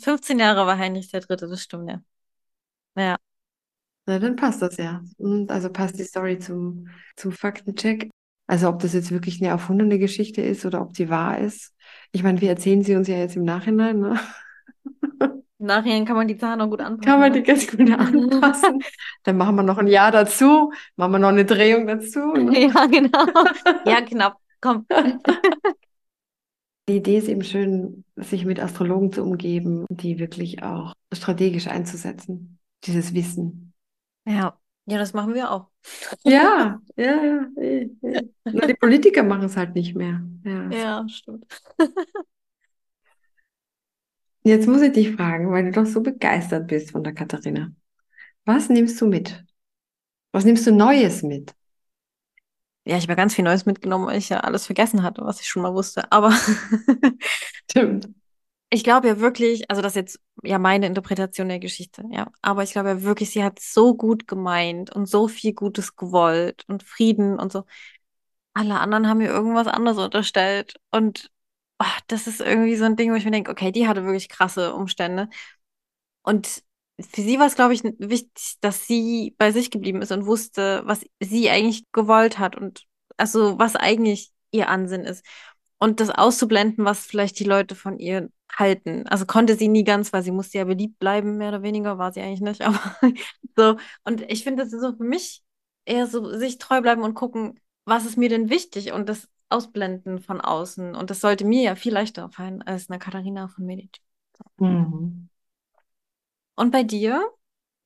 [0.03, 2.03] 15 Jahre war Heinrich der Dritte, das stimmt, ja.
[2.97, 3.17] Ja.
[4.07, 5.03] Na, dann passt das ja.
[5.17, 8.11] Und also passt die Story zum, zum Faktencheck.
[8.47, 11.73] Also ob das jetzt wirklich eine erfundene Geschichte ist oder ob die wahr ist.
[12.13, 14.21] Ich meine, wir erzählen sie uns ja jetzt im Nachhinein, ne?
[15.59, 17.01] Im Nachhinein kann man die Zahlen auch gut anpassen.
[17.01, 17.41] Kann man ne?
[17.41, 18.83] die ganz gut anpassen.
[19.23, 22.33] Dann machen wir noch ein Jahr dazu, machen wir noch eine Drehung dazu.
[22.33, 22.67] Ne?
[22.67, 23.25] Ja, genau.
[23.87, 24.37] Ja, knapp.
[24.61, 24.85] Komm.
[26.89, 32.59] Die Idee ist eben schön, sich mit Astrologen zu umgeben, die wirklich auch strategisch einzusetzen,
[32.85, 33.73] dieses Wissen.
[34.27, 34.59] Ja.
[34.87, 35.69] Ja, das machen wir auch.
[36.25, 37.47] Ja, ja, ja.
[37.57, 38.21] eh, eh.
[38.45, 40.23] Die Politiker machen es halt nicht mehr.
[40.45, 40.71] Ja.
[40.71, 41.47] Ja, stimmt.
[44.43, 47.73] Jetzt muss ich dich fragen, weil du doch so begeistert bist von der Katharina.
[48.45, 49.43] Was nimmst du mit?
[50.33, 51.55] Was nimmst du Neues mit?
[52.87, 55.49] Ja, ich habe ganz viel Neues mitgenommen, weil ich ja alles vergessen hatte, was ich
[55.49, 56.11] schon mal wusste.
[56.13, 56.31] Aber
[57.71, 58.09] Stimmt.
[58.71, 62.31] ich glaube ja wirklich, also das ist jetzt ja meine Interpretation der Geschichte, ja.
[62.43, 66.65] Aber ich glaube ja wirklich, sie hat so gut gemeint und so viel Gutes gewollt
[66.69, 67.65] und Frieden und so.
[68.55, 70.77] Alle anderen haben mir irgendwas anderes unterstellt.
[70.91, 71.31] Und
[71.81, 74.29] oh, das ist irgendwie so ein Ding, wo ich mir denke, okay, die hatte wirklich
[74.29, 75.29] krasse Umstände.
[76.23, 76.63] Und
[77.01, 80.83] für sie war es, glaube ich, wichtig, dass sie bei sich geblieben ist und wusste,
[80.85, 82.85] was sie eigentlich gewollt hat und
[83.17, 85.25] also was eigentlich ihr Ansinn ist.
[85.79, 89.07] Und das auszublenden, was vielleicht die Leute von ihr halten.
[89.09, 92.13] Also konnte sie nie ganz, weil sie musste ja beliebt bleiben, mehr oder weniger, war
[92.13, 92.63] sie eigentlich nicht.
[92.63, 92.81] Aber
[93.57, 95.43] so, und ich finde, das ist so für mich
[95.85, 100.21] eher so sich treu bleiben und gucken, was ist mir denn wichtig und das Ausblenden
[100.21, 100.95] von außen.
[100.95, 104.01] Und das sollte mir ja viel leichter fallen als eine Katharina von Medici.
[104.59, 105.29] Mhm.
[106.57, 107.29] Und bei dir?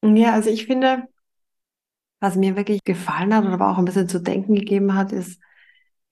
[0.03, 1.05] Ja, also ich finde,
[2.21, 5.41] was mir wirklich gefallen hat oder aber auch ein bisschen zu denken gegeben hat, ist,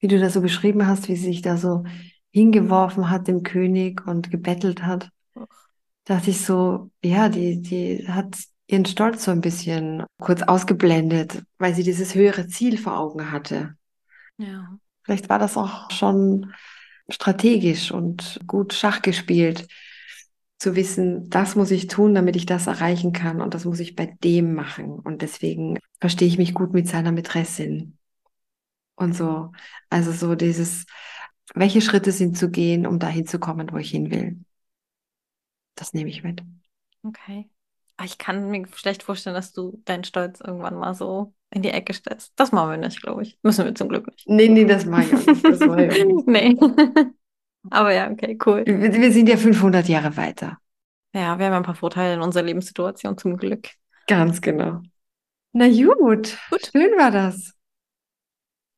[0.01, 1.85] wie du das so beschrieben hast, wie sie sich da so
[2.33, 5.11] hingeworfen hat dem König und gebettelt hat.
[6.05, 8.37] Dachte ich so, ja, die, die hat
[8.67, 13.75] ihren Stolz so ein bisschen kurz ausgeblendet, weil sie dieses höhere Ziel vor Augen hatte.
[14.39, 14.79] Ja.
[15.03, 16.53] Vielleicht war das auch schon
[17.09, 19.67] strategisch und gut Schach gespielt,
[20.59, 23.95] zu wissen, das muss ich tun, damit ich das erreichen kann und das muss ich
[23.95, 24.99] bei dem machen.
[24.99, 27.99] Und deswegen verstehe ich mich gut mit seiner Mätressin.
[28.95, 29.53] Und so,
[29.91, 30.87] also so dieses,
[31.55, 34.39] welche Schritte sind zu gehen, um dahin zu kommen, wo ich hin will.
[35.75, 36.43] Das nehme ich mit.
[37.03, 37.51] Okay.
[37.99, 41.71] Aber ich kann mir schlecht vorstellen, dass du deinen Stolz irgendwann mal so in die
[41.71, 42.33] Ecke stellst.
[42.37, 43.39] Das machen wir nicht, glaube ich.
[43.43, 44.29] Müssen wir zum Glück nicht.
[44.29, 45.45] Nee, nee, das mache ich auch nicht.
[45.45, 46.27] Das mache ich auch nicht.
[46.27, 46.57] nee.
[47.71, 48.65] Aber ja, okay, cool.
[48.67, 50.59] Wir, wir sind ja 500 Jahre weiter.
[51.15, 53.71] Ja, wir haben ein paar Vorteile in unserer Lebenssituation zum Glück.
[54.07, 54.83] Ganz genau.
[55.53, 56.71] Na gut, Gut.
[56.73, 57.55] schön war das.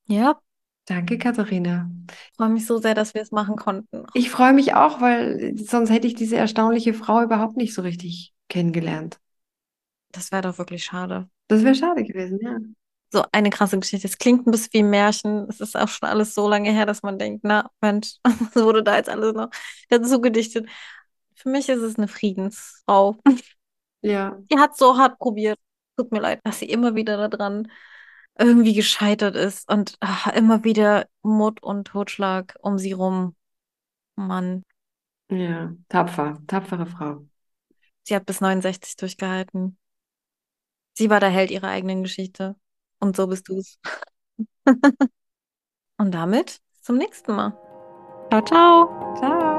[0.07, 0.41] Ja,
[0.87, 1.91] Danke, Katharina.
[2.09, 4.07] ich freue mich so sehr, dass wir es machen konnten.
[4.15, 8.33] Ich freue mich auch, weil sonst hätte ich diese erstaunliche Frau überhaupt nicht so richtig
[8.49, 9.19] kennengelernt.
[10.13, 11.29] Das wäre doch wirklich schade.
[11.49, 12.57] Das wäre schade gewesen, ja.
[13.11, 14.07] So eine krasse Geschichte.
[14.07, 15.47] Es klingt ein bisschen wie ein Märchen.
[15.49, 18.83] Es ist auch schon alles so lange her, dass man denkt, na Mensch, was wurde
[18.83, 19.49] da jetzt alles noch
[19.89, 20.69] dazu gedichtet?
[21.35, 23.17] Für mich ist es eine Friedensfrau.
[24.03, 25.59] Ja, Die hat so hart probiert.
[25.97, 27.71] Tut mir leid, dass sie immer wieder daran
[28.39, 33.35] irgendwie gescheitert ist und ah, immer wieder Mord und Totschlag um sie rum.
[34.17, 34.65] Mann.
[35.31, 37.27] ja, tapfer, tapfere Frau.
[38.03, 39.79] Sie hat bis 69 durchgehalten.
[40.93, 42.55] Sie war der Held ihrer eigenen Geschichte.
[43.01, 43.79] Und so bist du es.
[45.99, 47.53] Und damit zum nächsten Mal.
[48.31, 49.15] Ciao, ciao.
[49.19, 49.58] Ciao.